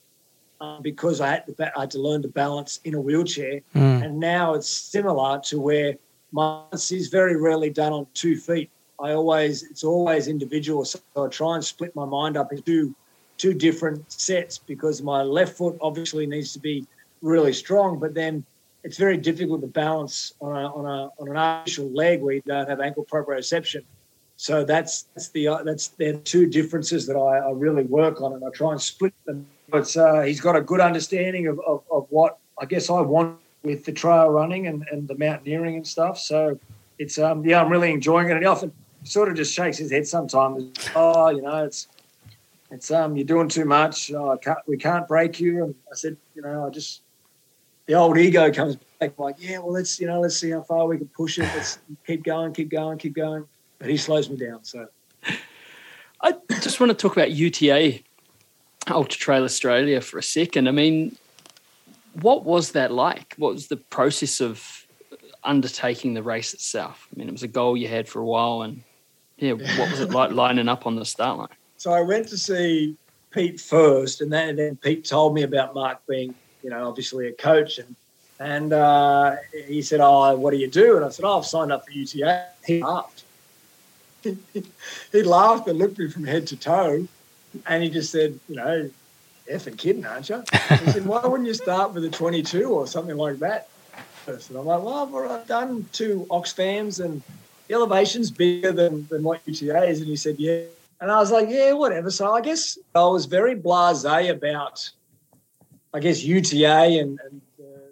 [0.60, 3.60] um, because I had, to, I had to learn to balance in a wheelchair.
[3.76, 4.04] Mm.
[4.04, 5.94] And now it's similar to where
[6.32, 8.70] my balance is very rarely done on two feet.
[8.98, 10.84] I always it's always individual.
[10.84, 12.94] So I try and split my mind up into
[13.38, 16.86] two different sets because my left foot obviously needs to be
[17.22, 18.44] really strong, but then
[18.82, 22.42] it's very difficult to balance on a on a on an artificial leg where you
[22.46, 23.84] don't have ankle proprioception.
[24.36, 28.32] So that's that's the uh, that's the two differences that I, I, really work on,
[28.32, 29.46] and I try and split them.
[29.68, 33.38] But uh, he's got a good understanding of, of, of what I guess I want
[33.62, 36.18] with the trail running and, and the mountaineering and stuff.
[36.18, 36.58] So
[36.98, 38.32] it's um yeah, I'm really enjoying it.
[38.32, 38.72] And he often
[39.04, 40.72] sort of just shakes his head sometimes.
[40.96, 41.88] Oh, you know, it's
[42.70, 44.10] it's um you're doing too much.
[44.10, 45.64] Oh, can't, we can't break you.
[45.64, 47.02] And I said, you know, I just
[47.90, 50.86] the old ego comes back like, yeah, well, let's you know, let's see how far
[50.86, 51.50] we can push it.
[51.56, 53.44] Let's keep going, keep going, keep going.
[53.80, 54.62] But he slows me down.
[54.62, 54.86] So
[56.20, 58.00] I just want to talk about UTA
[58.88, 60.68] Ultra Trail Australia for a second.
[60.68, 61.16] I mean,
[62.20, 63.34] what was that like?
[63.38, 64.86] What was the process of
[65.42, 67.08] undertaking the race itself?
[67.12, 68.84] I mean, it was a goal you had for a while, and
[69.38, 71.48] yeah, what was it like lining up on the start line?
[71.76, 72.96] So I went to see
[73.32, 77.28] Pete first, and then, and then Pete told me about Mark being, you know, obviously
[77.28, 77.96] a coach, and
[78.38, 79.36] and uh,
[79.66, 81.92] he said, "Oh, what do you do?" And I said, "Oh, I've signed up for
[81.92, 83.24] UTA." He laughed.
[84.22, 87.06] he laughed and looked me from head to toe,
[87.66, 88.90] and he just said, "You know,
[89.50, 90.42] effing kidding, aren't you?"
[90.84, 93.68] He said, "Why wouldn't you start with a 22 or something like that?"
[94.24, 94.56] person.
[94.56, 97.22] I'm like, well, I've done two Oxfams and
[97.68, 100.00] the elevation's bigger than, than what UTA is.
[100.00, 100.64] And he said, yeah.
[101.00, 102.10] And I was like, yeah, whatever.
[102.10, 104.90] So I guess I was very blasé about,
[105.92, 107.40] I guess, UTA and, and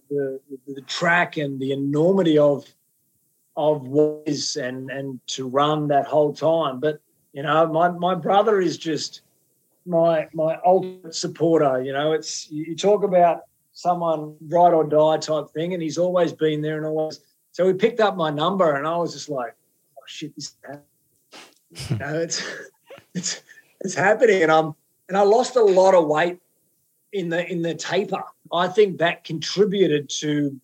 [0.08, 2.64] the, the, the, track and the enormity of
[3.56, 6.78] of what is and and to run that whole time.
[6.78, 7.00] But
[7.32, 9.22] you know, my my brother is just
[9.84, 11.82] my my ultimate supporter.
[11.82, 13.42] You know, it's you talk about
[13.78, 15.72] someone ride or die type thing.
[15.72, 17.20] And he's always been there and always.
[17.52, 19.54] So he picked up my number and I was just like,
[19.96, 20.56] oh shit, this
[21.90, 22.44] you know, it's
[23.14, 23.42] it's
[23.80, 24.42] it's happening.
[24.42, 24.74] And I'm
[25.08, 26.40] and I lost a lot of weight
[27.12, 28.22] in the in the taper.
[28.52, 30.60] I think that contributed to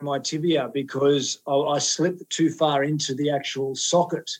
[0.00, 4.38] my tibia because I, I slipped too far into the actual socket.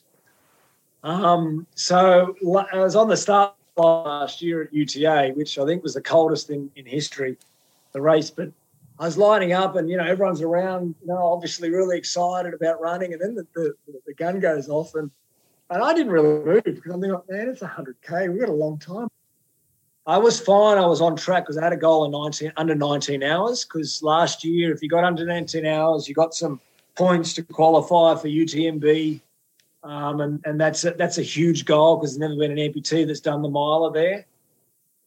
[1.03, 2.35] Um, so
[2.73, 6.47] I was on the start last year at UTA, which I think was the coldest
[6.47, 7.37] thing in history
[7.93, 8.29] the race.
[8.29, 8.51] But
[8.99, 12.81] I was lining up, and you know everyone's around, you know, obviously really excited about
[12.81, 13.73] running, and then the, the,
[14.05, 15.11] the gun goes off, and
[15.69, 18.31] and I didn't really move because I'm thinking, man, it's 100k.
[18.31, 19.09] We've got a long time.
[20.07, 20.77] I was fine.
[20.77, 23.65] I was on track because I had a goal in 19 under 19 hours.
[23.65, 26.61] Because last year, if you got under 19 hours, you got some
[26.95, 29.21] points to qualify for UTMB,
[29.83, 33.05] um, and and that's a, that's a huge goal because there's never been an amputee
[33.05, 34.25] that's done the miler there.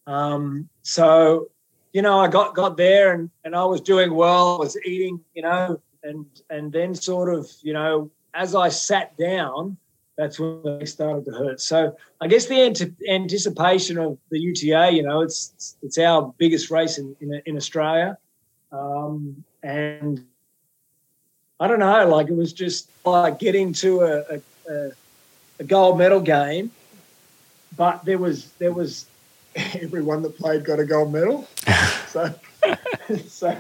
[0.07, 1.49] Um, so
[1.93, 4.57] you know, I got got there and and I was doing well.
[4.57, 9.17] I was eating, you know, and and then sort of, you know, as I sat
[9.17, 9.77] down,
[10.21, 11.63] that's when it started to hurt.
[11.63, 16.71] So I guess the ant- anticipation of the UTA, you know, it's it's our biggest
[16.71, 18.19] race in in, in Australia,
[18.71, 20.23] um, and
[21.59, 24.91] I don't know, like it was just like getting to a, a,
[25.59, 26.71] a gold medal game,
[27.79, 29.07] but there was there was
[29.57, 31.49] everyone that played got a gold medal.
[32.09, 32.35] so,
[33.27, 33.57] so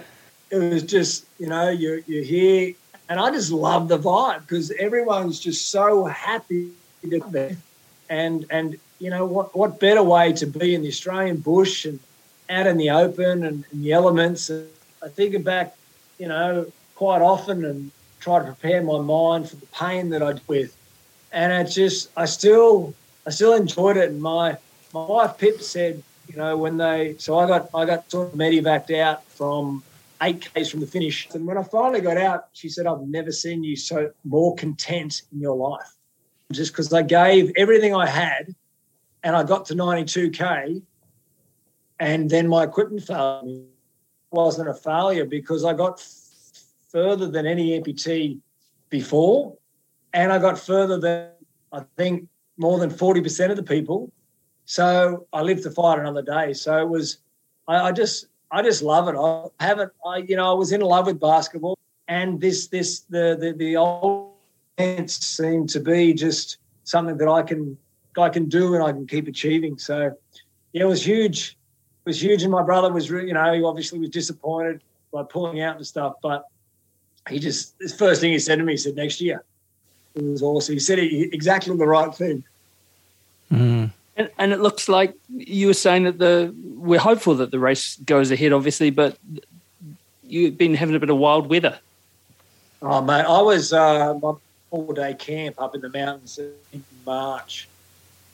[0.50, 2.74] it was just you know you you're here,
[3.10, 6.70] and I just love the vibe because everyone's just so happy
[7.02, 7.56] to be there,
[8.08, 11.98] and and you know what what better way to be in the Australian bush and
[12.48, 14.48] out in the open and, and the elements.
[14.48, 14.68] And
[15.02, 15.76] I think back,
[16.18, 17.90] you know, quite often and
[18.20, 20.76] try to prepare my mind for the pain that I deal with,
[21.32, 22.94] and it just I still
[23.26, 24.56] I still enjoyed it, and my
[24.94, 28.38] my wife Pip said, you know, when they so I got I got sort of
[28.38, 29.82] medevaced out from
[30.22, 33.32] eight k's from the finish, and when I finally got out, she said, "I've never
[33.32, 35.96] seen you so more content in your life."
[36.52, 38.54] Just because I gave everything I had,
[39.22, 40.82] and I got to 92k,
[41.98, 43.48] and then my equipment failed.
[43.48, 43.66] It
[44.30, 48.40] wasn't a failure because I got f- further than any amputee
[48.88, 49.56] before,
[50.12, 51.30] and I got further than
[51.72, 54.12] I think more than 40% of the people.
[54.66, 56.52] So I lived to fight another day.
[56.52, 57.18] So it was,
[57.66, 59.16] I just, I just love it.
[59.16, 61.78] I haven't, I, you know, I was in love with basketball,
[62.08, 64.32] and this, this, the, the, the old
[64.76, 67.78] events seem to be just something that I can,
[68.18, 69.78] I can do and I can keep achieving.
[69.78, 70.16] So,
[70.72, 71.56] yeah, it was huge.
[72.04, 74.82] It was huge, and my brother was, you know, he obviously was disappointed
[75.12, 76.46] by pulling out and stuff, but
[77.28, 79.44] he just, the first thing he said to me, he said, next year.
[80.16, 80.74] It was awesome.
[80.74, 82.42] He said it, exactly the right thing.
[83.52, 83.79] Mm.
[84.16, 87.96] And, and it looks like you were saying that the we're hopeful that the race
[87.96, 89.16] goes ahead, obviously, but
[90.24, 91.78] you've been having a bit of wild weather.
[92.82, 94.34] Oh, mate, I was uh, my
[94.70, 97.68] four day camp up in the mountains in March,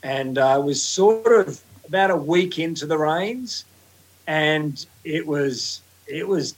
[0.03, 3.65] and I uh, was sort of about a week into the rains,
[4.27, 6.55] and it was it was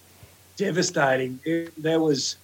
[0.57, 1.39] devastating.
[1.45, 2.37] It, there was,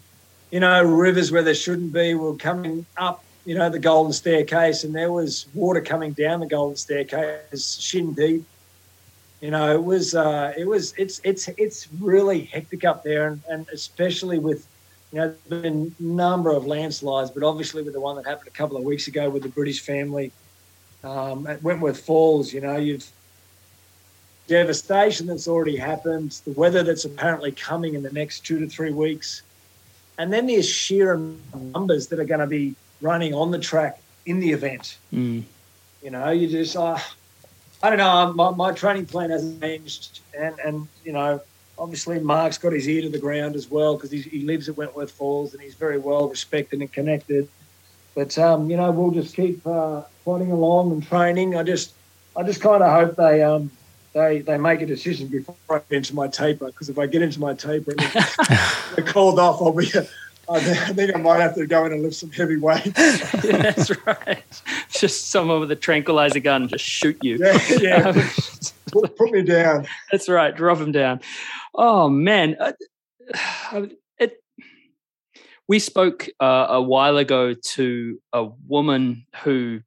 [0.51, 4.84] you know, rivers where there shouldn't be were coming up, you know, the Golden Staircase,
[4.84, 8.45] and there was water coming down the Golden Staircase, shin deep.
[9.40, 13.42] You know, it was uh, it was it's it's it's really hectic up there, and,
[13.51, 14.66] and especially with
[15.12, 18.49] you know, there's been a number of landslides, but obviously with the one that happened
[18.49, 20.32] a couple of weeks ago with the British family
[21.05, 23.09] um, at Wentworth Falls, you know, you've
[24.47, 28.90] devastation that's already happened, the weather that's apparently coming in the next two to three
[28.90, 29.42] weeks,
[30.18, 31.20] and then the sheer
[31.72, 34.99] numbers that are going to be running on the track in the event.
[35.12, 35.45] Mm.
[36.03, 36.99] You know, you just, uh,
[37.82, 41.40] I don't know, my, my training plan hasn't changed, and, and you know,
[41.78, 45.11] obviously Mark's got his ear to the ground as well because he lives at Wentworth
[45.11, 47.49] Falls and he's very well respected and connected.
[48.14, 51.57] But um, you know, we'll just keep uh, plodding along and training.
[51.57, 51.95] I just,
[52.36, 53.70] I just kind of hope they um,
[54.12, 57.22] they they make a decision before I get into my taper because if I get
[57.22, 58.01] into my taper and
[58.95, 59.90] they're called off, I'll be.
[60.49, 62.86] I think I might have to go in and lift some heavy weights.
[62.97, 64.42] yeah, that's right.
[64.90, 67.38] Just someone with a tranquilizer gun just shoot you.
[67.38, 68.09] Yeah, yeah.
[68.09, 68.22] Um,
[68.92, 69.86] put, put, me down.
[70.11, 70.55] That's right.
[70.55, 71.20] Drop him down.
[71.74, 72.72] Oh man, uh,
[74.18, 74.42] it.
[75.66, 79.80] We spoke uh, a while ago to a woman who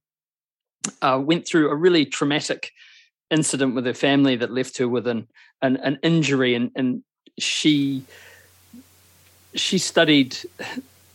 [1.01, 2.71] uh, went through a really traumatic
[3.29, 5.27] incident with her family that left her with an
[5.61, 7.03] an, an injury, and, and
[7.39, 8.03] she
[9.57, 10.37] she studied.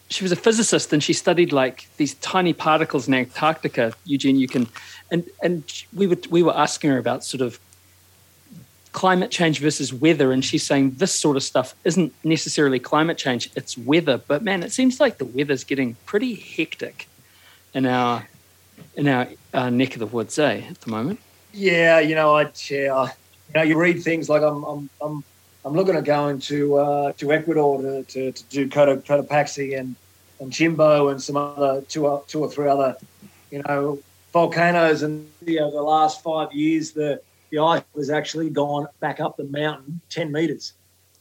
[0.08, 3.94] She was a physicist, and she studied like these tiny particles in Antarctica.
[4.04, 4.68] Eugene, you can,
[5.10, 5.64] and and
[5.94, 7.58] we were we were asking her about sort of
[8.92, 13.50] climate change versus weather, and she's saying this sort of stuff isn't necessarily climate change;
[13.56, 14.18] it's weather.
[14.18, 17.08] But man, it seems like the weather's getting pretty hectic
[17.74, 18.28] in our
[18.96, 21.20] in our, our neck of the woods, eh, at the moment.
[21.52, 25.24] Yeah, you know, I yeah, you know, you read things like I'm I'm I'm,
[25.64, 29.94] I'm looking at going to uh, to Ecuador to, to, to do Cotopaxi and
[30.40, 32.96] and Chimbo and some other two or, two or three other,
[33.50, 34.00] you know,
[34.32, 35.02] volcanoes.
[35.02, 39.20] And you uh, know, the last five years, the the ice has actually gone back
[39.20, 40.72] up the mountain ten meters.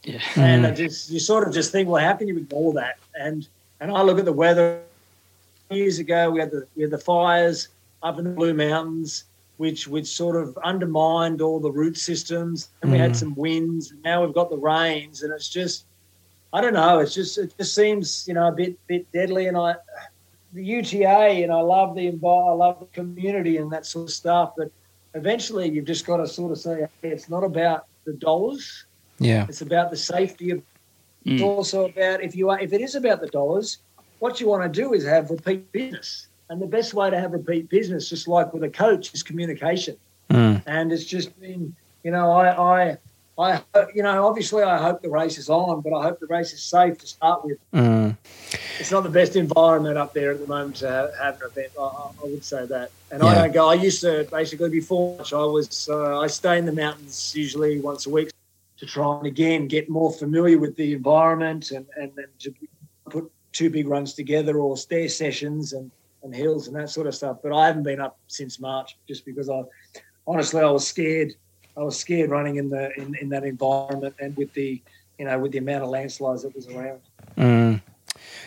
[0.04, 0.20] Yeah.
[0.36, 0.78] And I mm.
[0.78, 2.98] just you sort of just think, well, how can you ignore that?
[3.20, 3.48] And
[3.80, 4.82] and I look at the weather.
[5.70, 7.70] Years ago, we had the we had the fires
[8.04, 9.24] up in the Blue Mountains
[9.62, 12.70] which which sort of undermined all the root systems.
[12.82, 13.92] And we had some winds.
[13.92, 15.86] And now we've got the rains, and it's just
[16.52, 16.98] I don't know.
[16.98, 19.46] It's just it just seems you know a bit bit deadly.
[19.46, 19.76] And I
[20.54, 24.54] the UTA and I love the I love the community and that sort of stuff.
[24.58, 24.72] But
[25.14, 28.86] eventually, you've just got to sort of say hey, it's not about the dollars.
[29.20, 30.58] Yeah, it's about the safety of.
[31.24, 31.34] Mm.
[31.34, 33.78] It's also about if you are if it is about the dollars,
[34.18, 36.30] what you want to do is have repeat business.
[36.52, 39.96] And the best way to have repeat business, just like with a coach, is communication.
[40.30, 40.62] Mm.
[40.66, 41.74] And it's just been,
[42.04, 42.98] you know, I, I,
[43.38, 43.62] I,
[43.96, 46.62] you know, obviously I hope the race is on, but I hope the race is
[46.62, 47.58] safe to start with.
[47.74, 48.18] Mm.
[48.80, 51.72] It's not the best environment up there at the moment to have, have an event.
[51.80, 52.92] I, I, would say that.
[53.12, 53.30] And yeah.
[53.30, 53.70] I don't go.
[53.70, 55.88] I used to basically before I was.
[55.90, 58.30] Uh, I stay in the mountains usually once a week
[58.76, 62.54] to try and again get more familiar with the environment and and, and to
[63.10, 65.90] put two big runs together or stair sessions and
[66.24, 67.38] and hills and that sort of stuff.
[67.42, 69.64] But I haven't been up since March just because I
[70.28, 71.34] honestly I was scared.
[71.78, 74.82] I was scared running in the in, in that environment and with the
[75.18, 77.02] you know with the amount of landslides that was around.
[77.38, 77.82] Mm.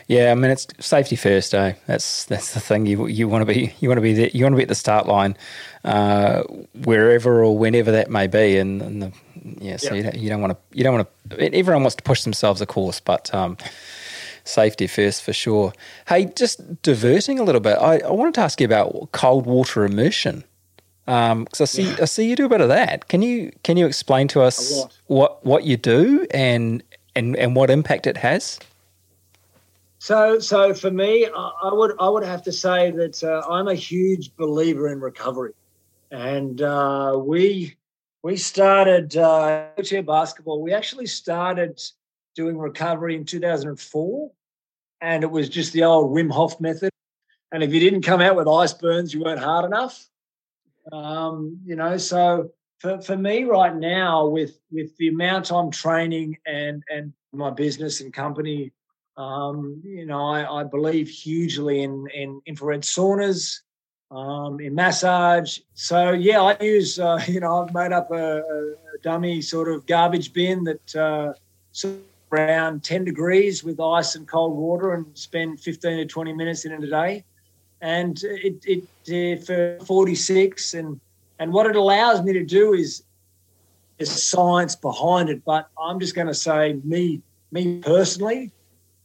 [0.07, 1.73] Yeah, I mean it's safety first, eh?
[1.87, 2.87] That's that's the thing.
[2.87, 4.69] You you want to be you want to be there, you want to be at
[4.69, 5.37] the start line,
[5.85, 6.43] uh,
[6.85, 9.13] wherever or whenever that may be, and, and the,
[9.61, 9.95] yeah, so Yeah.
[9.95, 11.55] you don't, you don't want to you don't want to.
[11.55, 13.57] Everyone wants to push themselves, of course, but um,
[14.45, 15.73] safety first for sure.
[16.07, 19.85] Hey, just diverting a little bit, I, I wanted to ask you about cold water
[19.85, 20.45] immersion.
[21.07, 23.09] Um, because I see, I see you do a bit of that.
[23.09, 26.83] Can you can you explain to us what what you do and
[27.15, 28.59] and and what impact it has?
[29.99, 33.69] So, so for me, I I would I would have to say that uh, I'm
[33.69, 35.53] a huge believer in recovery,
[36.11, 37.77] and uh, we
[38.23, 40.63] we started uh, wheelchair basketball.
[40.63, 41.83] We actually started
[42.35, 44.31] doing recovery in 2004,
[45.01, 46.91] and it was just the old Wim Hof method.
[47.53, 50.09] And if you didn't come out with ice burns, you weren't hard enough.
[50.93, 56.37] Um, you know, so for, for me right now, with with the amount I'm training
[56.47, 58.73] and and my business and company
[59.17, 63.61] um, you know, I, I believe hugely in, in infrared saunas,
[64.11, 65.59] um, in massage.
[65.75, 69.87] So yeah, I use, uh, you know, I've made up a, a dummy sort of
[69.87, 71.33] garbage bin that uh,
[72.35, 76.73] around 10 degrees with ice and cold water and spend 15 to 20 minutes in
[76.73, 77.25] it a day.
[77.81, 78.65] And it,
[79.07, 81.01] it uh, for 46 and,
[81.39, 83.03] and what it allows me to do is,
[83.99, 85.45] is science behind it.
[85.45, 87.21] But I'm just going to say me,
[87.53, 88.51] me personally,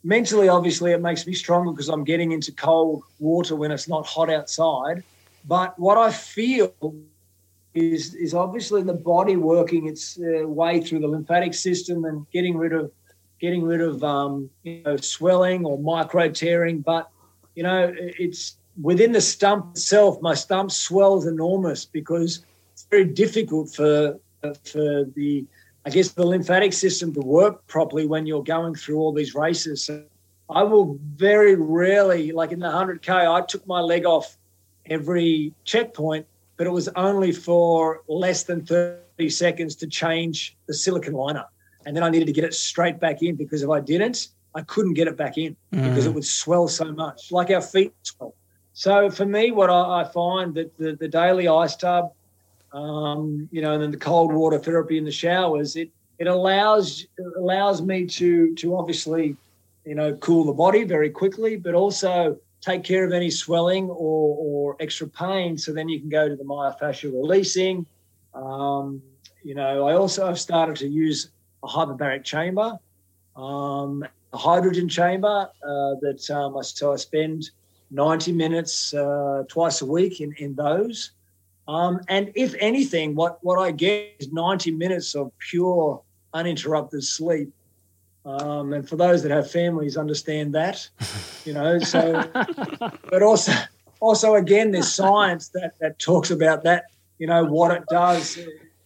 [0.03, 4.05] mentally obviously it makes me stronger because i'm getting into cold water when it's not
[4.05, 5.03] hot outside
[5.45, 6.73] but what i feel
[7.73, 12.57] is is obviously the body working its uh, way through the lymphatic system and getting
[12.57, 12.91] rid of
[13.39, 17.09] getting rid of um, you know swelling or micro tearing but
[17.55, 23.73] you know it's within the stump itself my stump swells enormous because it's very difficult
[23.73, 24.19] for
[24.63, 25.45] for the
[25.85, 29.83] I guess the lymphatic system to work properly when you're going through all these races.
[29.85, 30.03] So
[30.49, 34.37] I will very rarely, like in the 100K, I took my leg off
[34.87, 36.25] every checkpoint,
[36.57, 41.45] but it was only for less than 30 seconds to change the silicon liner.
[41.89, 44.61] And then I needed to get it straight back in because if I didn't, I
[44.61, 48.35] couldn't get it back in because it would swell so much, like our feet swell.
[48.73, 52.13] So for me, what I, I find that the, the daily ice tub,
[52.73, 57.07] um, you know, and then the cold water therapy in the showers, it it allows
[57.17, 59.35] it allows me to to obviously,
[59.83, 64.37] you know, cool the body very quickly, but also take care of any swelling or
[64.37, 65.57] or extra pain.
[65.57, 67.87] So then you can go to the myofascial releasing.
[68.35, 69.01] Um,
[69.41, 71.31] you know, I also have started to use
[71.63, 72.77] a hyperbaric chamber,
[73.35, 77.49] um, a hydrogen chamber uh, that um, I, so I spend
[77.91, 81.11] 90 minutes uh, twice a week in in those.
[81.69, 86.01] Um, and if anything, what, what I get is 90 minutes of pure
[86.33, 87.53] uninterrupted sleep.
[88.25, 90.89] Um, and for those that have families, understand that,
[91.45, 91.77] you know.
[91.77, 92.27] So,
[93.09, 93.51] but also,
[93.99, 96.85] also again, there's science that that talks about that,
[97.19, 98.39] you know, what it does,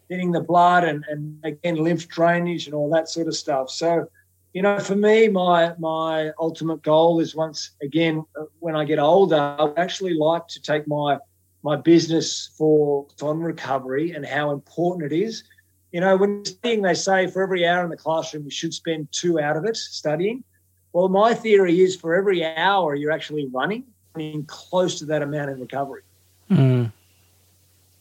[0.10, 3.70] getting the blood and and again lymph drainage and all that sort of stuff.
[3.70, 4.08] So,
[4.54, 9.00] you know, for me, my my ultimate goal is once again, uh, when I get
[9.00, 11.18] older, I would actually like to take my
[11.64, 15.44] my business for on recovery and how important it is.
[15.92, 19.12] You know, when studying, they say for every hour in the classroom, you should spend
[19.12, 20.44] two out of it studying.
[20.92, 23.84] Well, my theory is for every hour you're actually running,
[24.14, 26.02] running close to that amount in recovery.
[26.50, 26.83] Mm.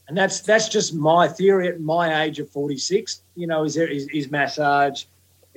[0.07, 3.21] And that's that's just my theory at my age of 46.
[3.35, 5.05] You know, is there is, is massage,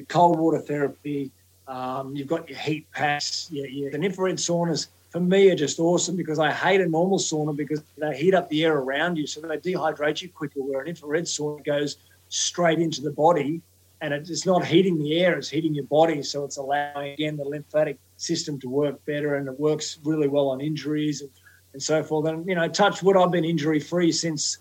[0.09, 1.31] cold water therapy.
[1.67, 6.15] Um, you've got your heat packs, your and infrared saunas for me are just awesome
[6.15, 9.41] because I hate a normal sauna because they heat up the air around you, so
[9.41, 10.61] they dehydrate you quicker.
[10.61, 11.97] Where an infrared sauna goes
[12.29, 13.63] straight into the body,
[14.01, 16.23] and it's not heating the air; it's heating your body.
[16.23, 20.49] So it's allowing again the lymphatic system to work better, and it works really well
[20.49, 21.31] on injuries and,
[21.77, 22.27] and so forth.
[22.27, 24.59] And you know, touch wood, I've been injury free since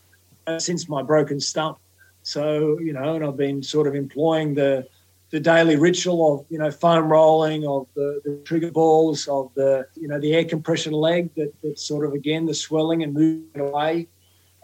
[0.47, 1.78] uh, since my broken stump.
[2.24, 4.86] So you know, and I've been sort of employing the
[5.30, 9.88] the daily ritual of you know foam rolling, of the, the trigger balls, of the
[9.95, 13.61] you know the air compression leg that that sort of again the swelling and moving
[13.61, 14.09] away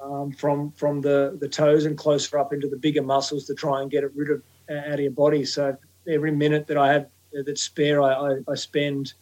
[0.03, 3.81] um, from from the the toes and closer up into the bigger muscles to try
[3.81, 5.45] and get it rid of out of your body.
[5.45, 9.13] So every minute that I have that spare, I, I, I spend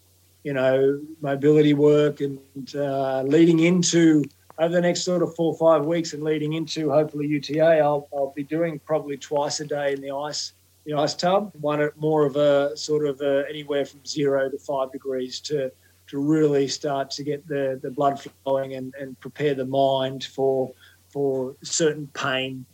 [0.44, 2.40] you know mobility work and
[2.76, 4.24] uh, leading into
[4.58, 8.10] over the next sort of four or five weeks and leading into hopefully UTA, I'll,
[8.14, 10.54] I'll be doing probably twice a day in the ice
[10.86, 11.54] the ice tub.
[11.62, 15.72] One at more of a sort of a, anywhere from zero to five degrees to
[16.08, 20.72] to really start to get the, the blood flowing and, and prepare the mind for
[21.10, 22.66] for certain pain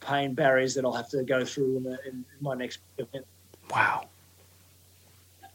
[0.00, 3.26] pain barriers that I'll have to go through in, the, in my next event.
[3.70, 4.08] Wow.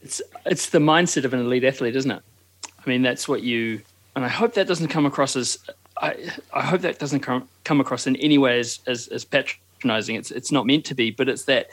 [0.01, 2.21] It's it's the mindset of an elite athlete, isn't it?
[2.65, 3.81] I mean, that's what you.
[4.15, 5.57] And I hope that doesn't come across as.
[6.01, 10.15] I, I hope that doesn't come, come across in any way as, as, as patronizing.
[10.15, 11.69] It's it's not meant to be, but it's that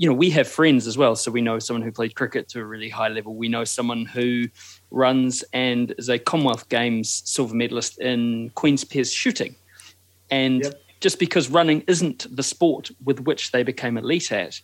[0.00, 1.14] you know, we have friends as well.
[1.14, 3.34] So we know someone who played cricket to a really high level.
[3.34, 4.48] We know someone who
[4.90, 9.56] runs and is a Commonwealth Games silver medalist in Queen's Prize shooting.
[10.30, 10.82] And yep.
[11.00, 14.62] just because running isn't the sport with which they became elite at,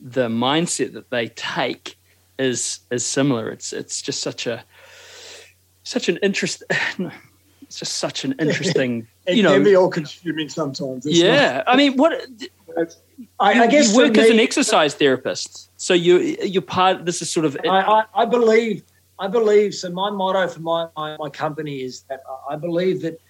[0.00, 1.98] the mindset that they take
[2.38, 3.50] is is similar.
[3.50, 4.64] It's it's just such a
[5.82, 6.62] such an interest.
[7.62, 9.06] It's just such an interesting.
[9.26, 11.04] it you know, can be all consuming sometimes.
[11.04, 12.12] Yeah, not, I mean, what
[13.38, 17.04] I, you, I guess you work me, as an exercise therapist, so you you're part.
[17.04, 17.58] This is sort of.
[17.64, 18.84] I, I, I believe.
[19.18, 19.74] I believe.
[19.74, 23.20] So my motto for my, my, my company is that I believe that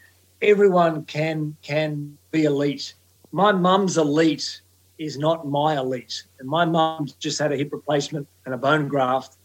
[0.40, 2.94] everyone can can be elite.
[3.32, 4.60] My mum's elite
[4.98, 8.88] is not my elite, and my mum just had a hip replacement and a bone
[8.88, 9.36] graft,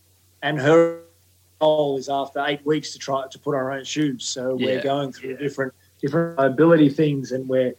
[0.41, 1.01] and her
[1.59, 4.25] goal is after eight weeks to try to put on her own shoes.
[4.25, 4.65] So yeah.
[4.65, 5.37] we're going through yeah.
[5.37, 7.73] different different mobility things, and we're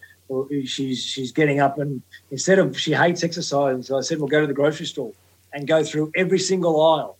[0.64, 4.40] she's she's getting up and instead of she hates exercise, so I said we'll go
[4.40, 5.12] to the grocery store
[5.52, 7.16] and go through every single aisle,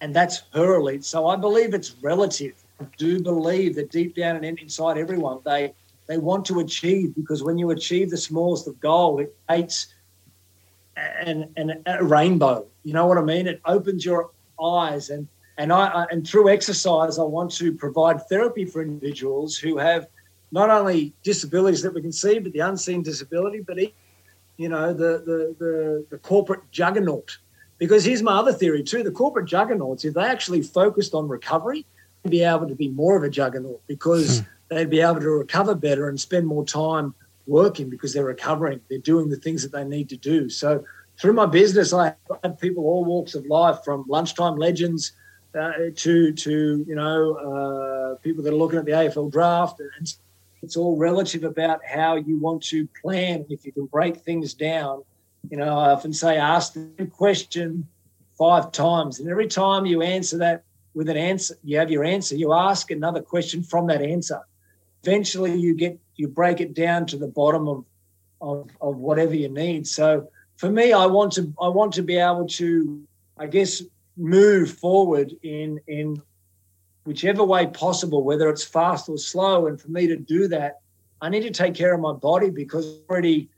[0.00, 1.04] and that's her elite.
[1.04, 2.54] So I believe it's relative.
[2.80, 5.72] I do believe that deep down and inside everyone they
[6.06, 9.94] they want to achieve because when you achieve the smallest of goal, it creates
[10.96, 12.66] an, an a rainbow.
[12.84, 13.46] You know what I mean?
[13.46, 14.30] It opens your
[14.62, 19.78] eyes and and I and through exercise, I want to provide therapy for individuals who
[19.78, 20.08] have
[20.50, 23.78] not only disabilities that we can see, but the unseen disability, but
[24.56, 27.38] you know the the the, the corporate juggernaut.
[27.78, 31.86] Because here's my other theory too: the corporate juggernauts, if they actually focused on recovery,
[32.28, 34.46] be able to be more of a juggernaut because hmm.
[34.68, 37.14] They'd be able to recover better and spend more time
[37.46, 38.80] working because they're recovering.
[38.88, 40.48] They're doing the things that they need to do.
[40.48, 40.84] So
[41.20, 45.12] through my business, I have people all walks of life, from lunchtime legends
[45.58, 50.14] uh, to to you know uh, people that are looking at the AFL draft and
[50.64, 53.44] it's all relative about how you want to plan.
[53.50, 55.02] If you can break things down,
[55.50, 57.86] you know, I often say ask the question
[58.38, 62.34] five times, and every time you answer that with an answer, you have your answer.
[62.34, 64.40] You ask another question from that answer.
[65.04, 67.84] Eventually, you get you break it down to the bottom of
[68.40, 69.86] of, of whatever you need.
[69.86, 73.02] So for me, I want to I want to be able to,
[73.36, 73.82] I guess,
[74.16, 76.22] move forward in in
[77.04, 79.66] whichever way possible, whether it's fast or slow.
[79.66, 80.80] And for me to do that,
[81.20, 83.50] I need to take care of my body because I'm already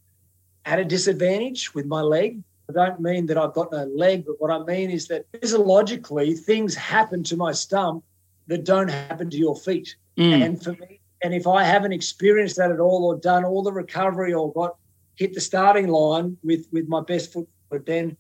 [0.65, 2.43] at a disadvantage with my leg.
[2.69, 6.35] I don't mean that I've got no leg, but what I mean is that physiologically
[6.35, 8.03] things happen to my stump
[8.49, 9.95] that don't happen to your feet.
[10.19, 10.45] Mm.
[10.45, 13.73] And for me, and if I haven't experienced that at all or done all the
[13.73, 14.77] recovery or got
[15.17, 17.49] hit the starting line with with my best foot,
[17.87, 18.17] then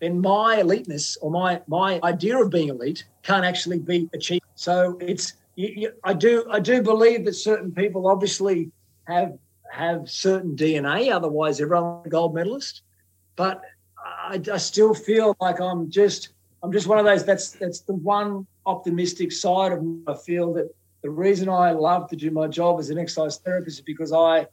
[0.00, 4.44] then my eliteness or my my idea of being elite can't actually be achieved.
[4.54, 8.70] So it's you, you, I do I do believe that certain people obviously
[9.04, 9.38] have
[9.70, 12.82] have certain DNA, otherwise everyone a gold medalist.
[13.36, 13.62] But
[14.04, 16.30] I, I still feel like I'm just
[16.62, 17.24] I'm just one of those.
[17.24, 20.00] That's that's the one optimistic side of me.
[20.06, 23.78] I feel that the reason I love to do my job as an exercise therapist
[23.78, 24.46] is because I,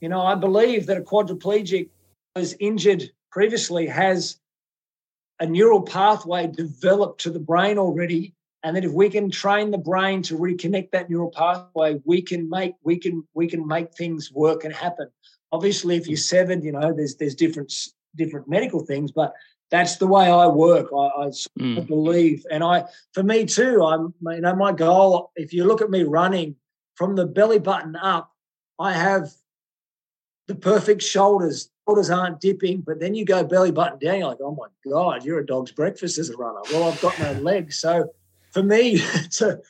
[0.00, 1.88] you know, I believe that a quadriplegic
[2.36, 4.38] was injured previously has
[5.40, 9.78] a neural pathway developed to the brain already and that if we can train the
[9.78, 14.30] brain to reconnect that neural pathway we can make we can we can make things
[14.32, 15.08] work and happen.
[15.52, 17.72] Obviously if you're seven you know there's there's different
[18.16, 19.34] different medical things but
[19.70, 21.26] that's the way i work i, I
[21.58, 21.86] mm.
[21.86, 25.90] believe and i for me too i'm you know my goal if you look at
[25.90, 26.56] me running
[26.94, 28.32] from the belly button up
[28.78, 29.30] i have
[30.46, 34.38] the perfect shoulders shoulders aren't dipping, but then you go belly button down, you're like,
[34.42, 36.60] oh my God, you're a dog's breakfast as a runner.
[36.72, 37.78] Well, I've got no legs.
[37.78, 38.10] So
[38.52, 38.98] for me
[39.32, 39.60] to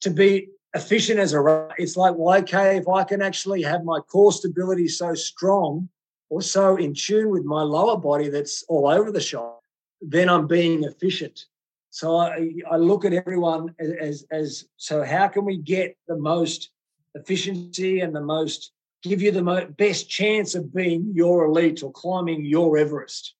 [0.00, 3.84] to be efficient as a runner, it's like, well, okay, if I can actually have
[3.84, 5.88] my core stability so strong
[6.30, 9.60] or so in tune with my lower body that's all over the shop,
[10.00, 11.46] then I'm being efficient.
[11.90, 16.16] So I, I look at everyone as, as, as so how can we get the
[16.16, 16.70] most
[17.14, 22.44] efficiency and the most give you the best chance of being your elite or climbing
[22.44, 23.34] your Everest.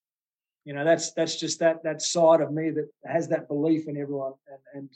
[0.65, 3.97] You know, that's that's just that that side of me that has that belief in
[3.97, 4.35] everyone.
[4.49, 4.91] And, and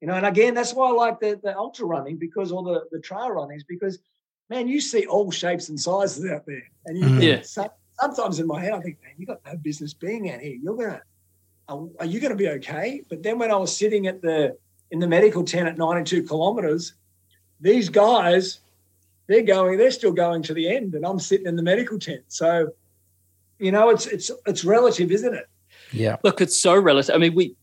[0.00, 2.84] you know, and again, that's why I like the, the ultra running because or the,
[2.92, 3.98] the trail runnings because
[4.48, 6.68] man, you see all shapes and sizes out there.
[6.86, 7.20] And you mm-hmm.
[7.20, 7.70] yeah.
[8.00, 10.56] sometimes in my head I think, man, you got no business being out here.
[10.60, 11.02] You're gonna
[11.68, 13.02] are, are you gonna be okay?
[13.08, 14.56] But then when I was sitting at the
[14.90, 16.94] in the medical tent at 92 kilometers,
[17.60, 18.60] these guys
[19.28, 22.22] they're going, they're still going to the end, and I'm sitting in the medical tent.
[22.28, 22.70] So,
[23.58, 25.46] you know, it's it's it's relative, isn't it?
[25.92, 26.16] Yeah.
[26.24, 27.14] Look, it's so relative.
[27.14, 27.54] I mean, we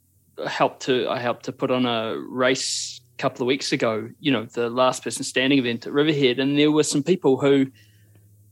[0.48, 4.10] helped to I helped to put on a race a couple of weeks ago.
[4.20, 7.68] You know, the last person standing event at Riverhead, and there were some people who,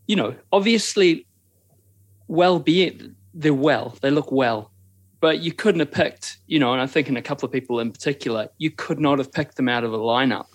[0.08, 1.26] you know, obviously,
[2.28, 4.72] well being they're well, they look well,
[5.20, 6.38] but you couldn't have picked.
[6.48, 9.32] You know, and I'm thinking a couple of people in particular, you could not have
[9.32, 10.48] picked them out of a lineup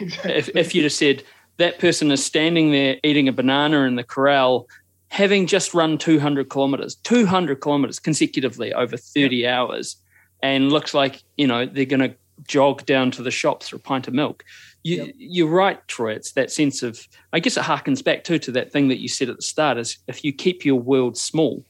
[0.00, 1.22] if if you'd have said
[1.58, 4.68] that person is standing there eating a banana in the corral
[5.08, 9.96] having just run 200 kilometers, 200 kilometers consecutively over 30 hours,
[10.42, 12.14] and looks like you know they're going to
[12.46, 14.44] jog down to the shops for a pint of milk.
[14.82, 15.14] You, Yep.
[15.16, 16.12] You're right, Troy.
[16.12, 19.08] It's that sense of, I guess it harkens back too to that thing that you
[19.08, 21.64] said at the start: is if you keep your world small,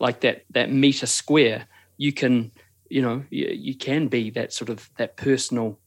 [0.00, 1.66] like that that meter square,
[1.98, 2.50] you can,
[2.88, 5.78] you know, you, you can be that sort of that personal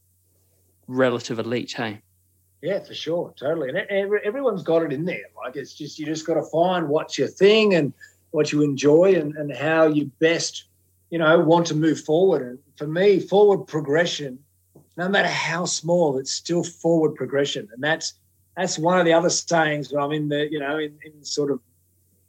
[0.88, 1.74] relative elite.
[1.76, 2.02] Hey,
[2.62, 3.70] Yeah, for sure, totally.
[3.70, 5.26] And every, everyone's got it in there.
[5.36, 7.94] Like it's just you just got to find what's your thing and
[8.32, 10.66] what you enjoy and, and how you best,
[11.12, 12.42] you know, want to move forward.
[12.42, 14.40] And for me, forward progression,
[14.98, 17.70] no matter how small, it's still forward progression.
[17.74, 18.16] And that's
[18.58, 21.52] that's one of the other sayings when I'm in the, you know, in, in sort
[21.52, 21.60] of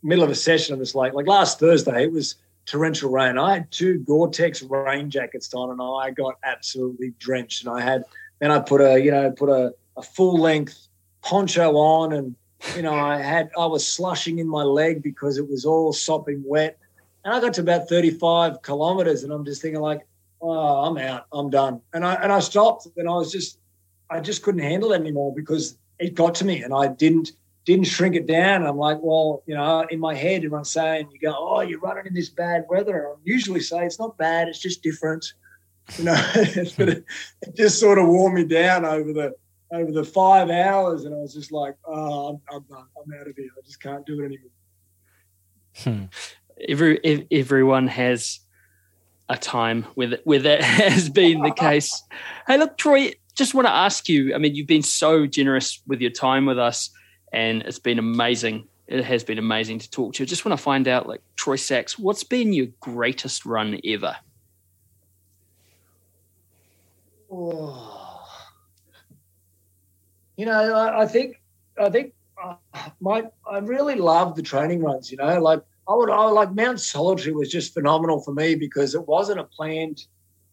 [0.02, 2.34] middle of a session of this like like last Thursday, it was
[2.66, 3.38] torrential rain.
[3.38, 7.64] I had two Gore-Tex rain jackets on and I got absolutely drenched.
[7.64, 8.04] And I had
[8.40, 10.88] then I put a, you know, put a a full length
[11.22, 12.34] poncho on and
[12.76, 16.42] you know i had i was slushing in my leg because it was all sopping
[16.44, 16.78] wet
[17.24, 20.07] and i got to about 35 kilometers and i'm just thinking like
[20.40, 23.59] oh i'm out i'm done and i and i stopped and i was just
[24.11, 27.32] i just couldn't handle it anymore because it got to me and i didn't
[27.65, 31.19] didn't shrink it down i'm like well you know in my head everyone's saying you
[31.19, 34.59] go oh you're running in this bad weather i usually say it's not bad it's
[34.59, 35.32] just different
[35.97, 36.31] you know
[36.77, 37.05] but it,
[37.43, 39.32] it just sort of wore me down over the
[39.73, 42.86] over the five hours, and I was just like, "Oh, I'm, I'm done.
[42.97, 43.49] I'm out of here.
[43.57, 44.51] I just can't do it anymore."
[45.82, 46.05] Hmm.
[46.68, 48.40] Every ev- everyone has
[49.28, 52.02] a time where that, where that has been the case.
[52.46, 54.34] Hey, look, Troy, just want to ask you.
[54.34, 56.90] I mean, you've been so generous with your time with us,
[57.32, 58.68] and it's been amazing.
[58.86, 60.26] It has been amazing to talk to you.
[60.26, 64.16] Just want to find out, like Troy Sachs, what's been your greatest run ever?
[67.30, 67.98] Oh.
[70.36, 71.40] You know, I, I think
[71.80, 72.12] I think
[72.42, 72.56] uh,
[73.00, 75.10] my I really love the training runs.
[75.10, 78.94] You know, like I would I like Mount Solitary was just phenomenal for me because
[78.94, 80.06] it wasn't a planned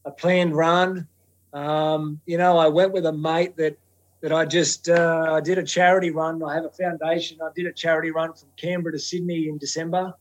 [0.05, 1.07] a planned run.
[1.53, 3.77] Um, you know, I went with a mate that
[4.21, 6.43] that I just uh, I did a charity run.
[6.43, 7.39] I have a foundation.
[7.41, 10.13] I did a charity run from Canberra to Sydney in December.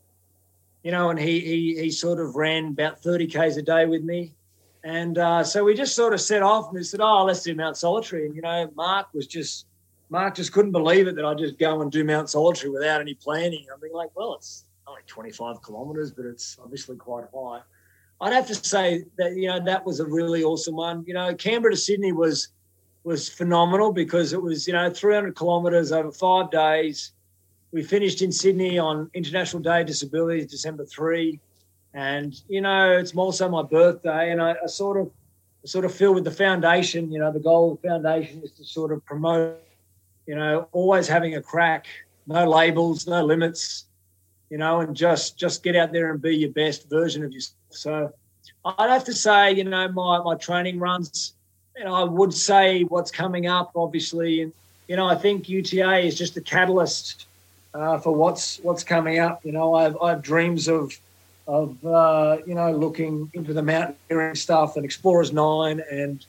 [0.82, 4.02] You know, and he he he sort of ran about thirty k's a day with
[4.02, 4.34] me.
[4.84, 7.54] And uh, so we just sort of set off and we said, oh, let's do
[7.54, 8.26] Mount Solitary.
[8.26, 9.66] And, you know, Mark was just,
[10.08, 13.14] Mark just couldn't believe it that I just go and do Mount Solitary without any
[13.14, 13.66] planning.
[13.72, 17.60] I'm being like, well, it's only 25 kilometres, but it's obviously quite high.
[18.20, 21.04] I'd have to say that, you know, that was a really awesome one.
[21.06, 22.48] You know, Canberra to Sydney was,
[23.04, 27.12] was phenomenal because it was, you know, 300 kilometres over five days.
[27.70, 31.38] We finished in Sydney on International Day of Disability, December 3
[31.94, 35.10] and you know it's also my birthday and I, I sort of
[35.64, 38.52] I sort of feel with the foundation you know the goal of the foundation is
[38.52, 39.60] to sort of promote
[40.26, 41.86] you know always having a crack
[42.26, 43.86] no labels no limits
[44.50, 47.56] you know and just just get out there and be your best version of yourself
[47.70, 48.12] so
[48.64, 51.34] i'd have to say you know my my training runs
[51.84, 54.52] know i would say what's coming up obviously and
[54.88, 57.26] you know i think uta is just a catalyst
[57.74, 60.92] uh, for what's what's coming up you know i have, I have dreams of
[61.48, 66.24] of uh, you know looking into the mountaineering stuff and Explorers Nine and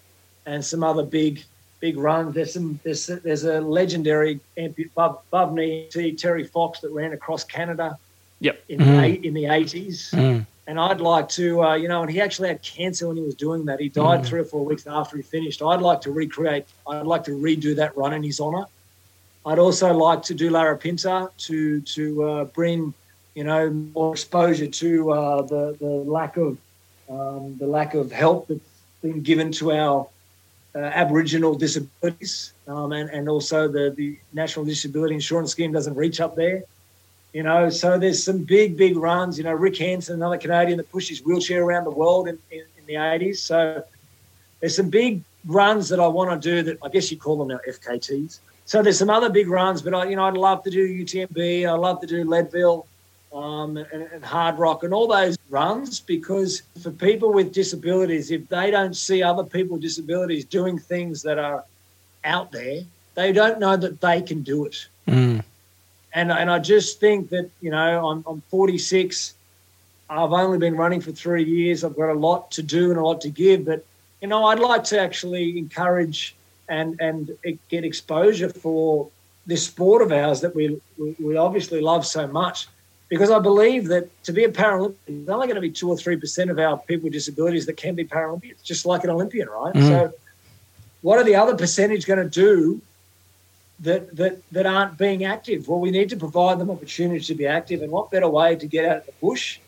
[0.45, 1.43] and some other big
[1.81, 2.33] big runs.
[2.33, 7.97] There's some there's there's a legendary above, above knee Terry Fox that ran across Canada.
[8.41, 8.63] Yep.
[8.69, 9.01] In Mhm.
[9.01, 10.11] the in the eighties.
[10.13, 10.45] Mm.
[10.67, 13.33] And I'd like to, uh, you know, and he actually had cancer when he was
[13.33, 13.79] doing that.
[13.79, 14.25] He died Mm.
[14.25, 15.61] three or four weeks after he finished.
[15.63, 16.65] I'd like to recreate.
[16.87, 18.65] I'd like to redo that run in his honour.
[19.45, 22.93] I'd also like to do Larapinta to to uh, bring
[23.35, 26.57] you know, more exposure to uh, the the lack of
[27.09, 28.59] um, the lack of help that's
[29.01, 30.07] been given to our
[30.75, 36.19] uh, Aboriginal disabilities, um, and and also the the National Disability Insurance Scheme doesn't reach
[36.19, 36.63] up there.
[37.33, 39.37] You know, so there's some big big runs.
[39.37, 42.61] You know, Rick Hansen, another Canadian that pushed his wheelchair around the world in, in,
[42.77, 43.37] in the 80s.
[43.37, 43.83] So
[44.59, 47.49] there's some big runs that I want to do that I guess you call them
[47.49, 48.39] now FKTs.
[48.65, 51.67] So there's some other big runs, but I, you know, I'd love to do UTMB.
[51.67, 52.85] I'd love to do Leadville
[53.33, 58.71] um, and, and Hardrock and all those runs because for people with disabilities, if they
[58.71, 61.63] don't see other people with disabilities doing things that are
[62.23, 62.81] out there,
[63.15, 64.87] they don't know that they can do it.
[65.07, 65.43] Mm.
[66.13, 69.33] And, and I just think that, you know, I'm, I'm 46.
[70.09, 71.83] I've only been running for three years.
[71.83, 73.85] I've got a lot to do and a lot to give, but
[74.21, 76.35] you know, I'd like to actually encourage
[76.67, 77.31] and and
[77.69, 79.09] get exposure for
[79.45, 80.79] this sport of ours that we
[81.19, 82.67] we obviously love so much.
[83.07, 85.97] Because I believe that to be a Paralympian, there's only going to be two or
[85.97, 89.47] three percent of our people with disabilities that can be Paralympians, just like an Olympian,
[89.49, 89.73] right?
[89.73, 89.87] Mm.
[89.87, 90.13] So,
[91.01, 92.81] what are the other percentage going to do
[93.81, 95.67] that that that aren't being active?
[95.67, 98.67] Well, we need to provide them opportunities to be active, and what better way to
[98.67, 99.59] get out of the bush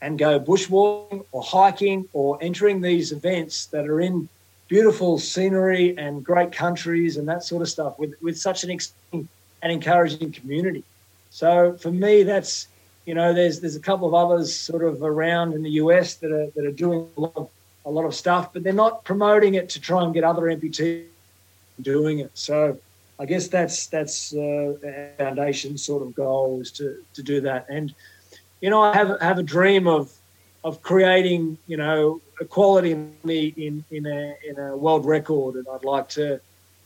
[0.00, 4.28] and go bushwalking or hiking or entering these events that are in
[4.68, 9.28] beautiful scenery and great countries and that sort of stuff with, with such an exciting
[9.62, 10.84] and encouraging community.
[11.30, 12.68] So for me, that's
[13.06, 16.30] you know, there's there's a couple of others sort of around in the US that
[16.30, 17.48] are that are doing a lot of
[17.86, 21.06] a lot of stuff, but they're not promoting it to try and get other amputees
[21.80, 22.30] doing it.
[22.34, 22.78] So
[23.18, 24.74] I guess that's that's uh,
[25.18, 27.66] foundation sort of goal is to to do that.
[27.68, 27.94] And
[28.60, 30.12] you know, I have have a dream of
[30.64, 35.66] of creating, you know, equality in me in in a in a world record, and
[35.72, 36.40] I'd like to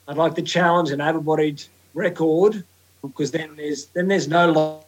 [0.08, 1.62] I'd like to challenge an able-bodied
[1.94, 2.64] record
[3.02, 4.84] because then there's then there's no law.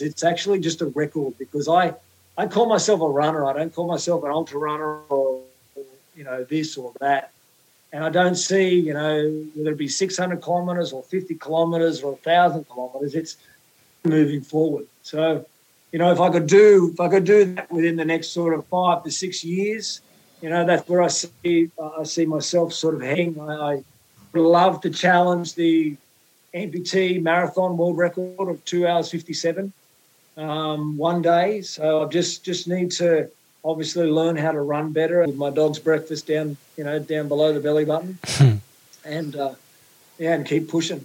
[0.00, 1.94] It's actually just a record because I
[2.38, 3.44] I call myself a runner.
[3.44, 5.42] I don't call myself an ultra runner or
[6.16, 7.32] you know this or that.
[7.94, 12.12] And I don't see, you know, whether it be 600 kilometres or 50 kilometres or
[12.12, 13.36] 1,000 kilometres, it's
[14.04, 14.86] moving forward.
[15.02, 15.46] So
[15.94, 18.52] you know, if I could do if I could do that within the next sort
[18.52, 20.00] of five to six years,
[20.42, 23.40] you know, that's where I see I see myself sort of heading.
[23.40, 23.84] I, I
[24.34, 25.96] love to challenge the
[26.52, 29.72] amputee marathon world record of two hours fifty seven
[30.36, 31.62] um, one day.
[31.62, 33.30] So I just just need to
[33.64, 37.52] obviously learn how to run better with my dog's breakfast down you know down below
[37.52, 38.18] the belly button,
[39.04, 39.54] and uh,
[40.18, 41.04] yeah, and keep pushing.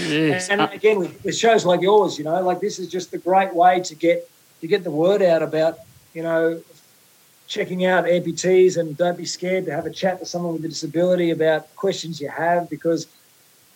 [0.00, 0.48] Yes.
[0.48, 3.18] And Uh, again, with, with shows like yours, you know, like this is just the
[3.18, 4.28] great way to get
[4.60, 5.78] to get the word out about,
[6.14, 6.60] you know,
[7.46, 10.68] checking out amputees and don't be scared to have a chat to someone with a
[10.68, 13.06] disability about questions you have because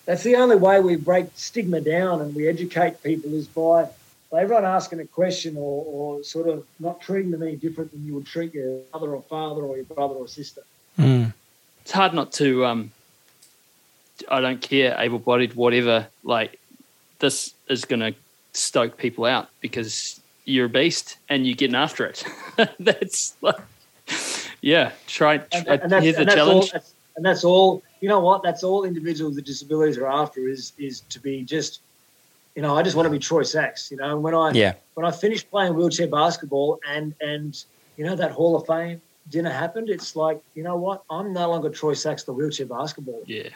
[0.04, 3.88] that's the only way we break stigma down and we educate people is by,
[4.32, 8.04] by everyone asking a question or, or sort of not treating them any different than
[8.04, 10.62] you would treat your mother or father or your brother or sister.
[10.98, 11.32] Mm.
[11.82, 12.90] it's hard not to um
[14.28, 16.59] I don't care, able bodied, whatever, like
[17.18, 18.12] this is gonna
[18.52, 22.24] stoke people out because you're a beast and you're getting after it.
[22.80, 23.56] that's like
[24.62, 26.64] yeah, try, try and that's, here's the and that's challenge.
[26.64, 27.82] All, that's, and that's all.
[28.00, 28.42] You know what?
[28.42, 31.80] That's all individuals with disabilities are after is is to be just.
[32.54, 33.90] You know, I just want to be Troy Sachs.
[33.90, 34.74] You know, and when I Yeah.
[34.94, 37.62] when I finished playing wheelchair basketball and and
[37.96, 41.02] you know that Hall of Fame dinner happened, it's like you know what?
[41.10, 43.22] I'm no longer Troy Sachs, the wheelchair basketball.
[43.26, 43.48] yeah.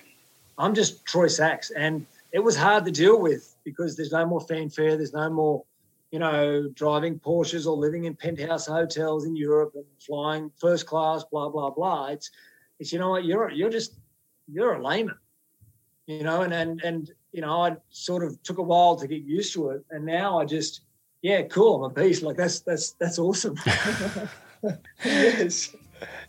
[0.58, 4.40] I'm just Troy Sachs, and it was hard to deal with because there's no more
[4.40, 5.62] fanfare, there's no more,
[6.10, 11.24] you know, driving Porsches or living in penthouse hotels in Europe and flying first class,
[11.24, 12.06] blah blah blah.
[12.06, 12.30] It's,
[12.78, 13.92] it's you know what, you're you're just
[14.50, 15.16] you're a layman,
[16.06, 19.22] you know, and and and you know, I sort of took a while to get
[19.22, 20.82] used to it, and now I just,
[21.22, 22.22] yeah, cool, I'm a beast.
[22.22, 23.58] Like that's that's that's awesome.
[25.04, 25.74] yes.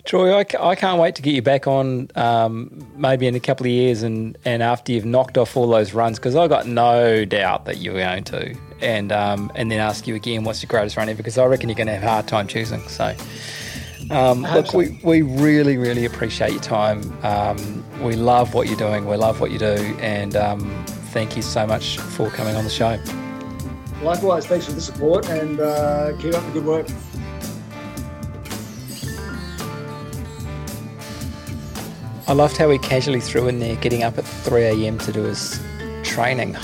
[0.06, 3.66] Troy, I, I can't wait to get you back on um, maybe in a couple
[3.66, 7.26] of years and, and after you've knocked off all those runs because I got no
[7.26, 10.96] doubt that you're going to and um, and then ask you again what's your greatest
[10.96, 12.88] run ever because I reckon you're going to have a hard time choosing.
[12.88, 13.14] So,
[14.12, 14.78] um, look, so.
[14.78, 17.02] we, we really, really appreciate your time.
[17.24, 19.06] Um, we love what you're doing.
[19.06, 19.96] We love what you do.
[20.00, 22.98] And um, thank you so much for coming on the show.
[24.02, 26.88] Likewise, thanks for the support and uh, keep up the good work.
[32.28, 34.98] I loved how he casually threw in there getting up at 3 a.m.
[35.00, 35.62] to do his
[36.04, 36.58] training.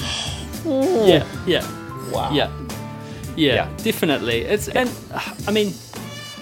[0.66, 2.12] Yeah, yeah.
[2.12, 2.32] Wow.
[2.34, 2.52] Yeah.
[3.36, 3.70] yeah, Yeah.
[3.78, 4.42] definitely.
[4.42, 5.74] It's and uh, I mean,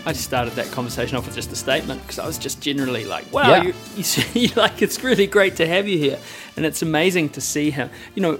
[0.04, 3.06] I just started that conversation off with just a statement because I was just generally
[3.06, 3.64] like, "Wow, Yeah.
[3.64, 6.18] you, you see, like it's really great to have you here,
[6.56, 8.40] and it's amazing to see him." You know,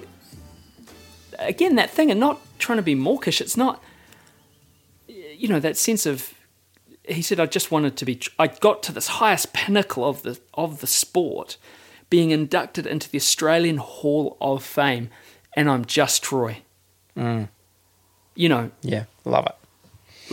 [1.38, 3.42] again, that thing, and not trying to be mawkish.
[3.42, 3.82] It's not,
[5.08, 6.34] you know, that sense of.
[7.08, 8.20] He said, "I just wanted to be.
[8.40, 11.58] I got to this highest pinnacle of the of the sport,
[12.10, 15.10] being inducted into the Australian Hall of Fame,
[15.56, 16.62] and I'm just Troy."
[17.16, 17.50] Mm.
[18.34, 19.56] You know, Yeah, love it.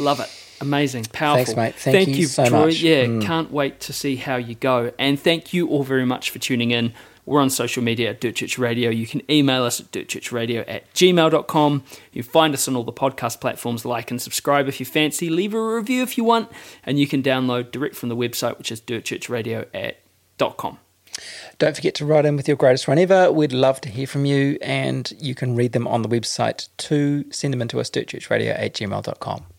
[0.00, 0.30] Love it.
[0.60, 1.04] Amazing.
[1.12, 1.54] Powerful.
[1.56, 1.74] mate.
[1.76, 2.66] Thank you so Troy.
[2.66, 2.80] much.
[2.80, 3.22] Yeah, Mm.
[3.22, 4.92] can't wait to see how you go.
[4.98, 6.92] And thank you all very much for tuning in.
[7.26, 8.88] We're on social media at Dirt Church Radio.
[8.88, 11.82] You can email us at dirtchurchradio at gmail.com.
[12.10, 13.84] You find us on all the podcast platforms.
[13.84, 15.28] Like and subscribe if you fancy.
[15.28, 16.48] Leave a review if you want.
[16.86, 19.98] And you can download direct from the website, which is dirtchurchradio at
[20.56, 20.78] .com.
[21.58, 23.30] Don't forget to write in with your greatest run ever.
[23.30, 27.24] We'd love to hear from you, and you can read them on the website too.
[27.30, 29.57] Send them into us, dirtchurchradio at gmail.com.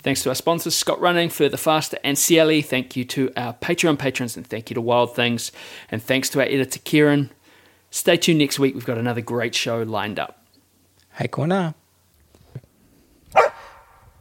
[0.00, 2.62] Thanks to our sponsors, Scott Running, Further Faster, and CLE.
[2.62, 5.50] Thank you to our Patreon patrons, and thank you to Wild Things.
[5.90, 7.30] And thanks to our editor, Kieran.
[7.90, 8.74] Stay tuned next week.
[8.74, 10.44] We've got another great show lined up.
[11.14, 11.74] Hey, Kona.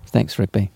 [0.07, 0.71] Thanks, Rigby.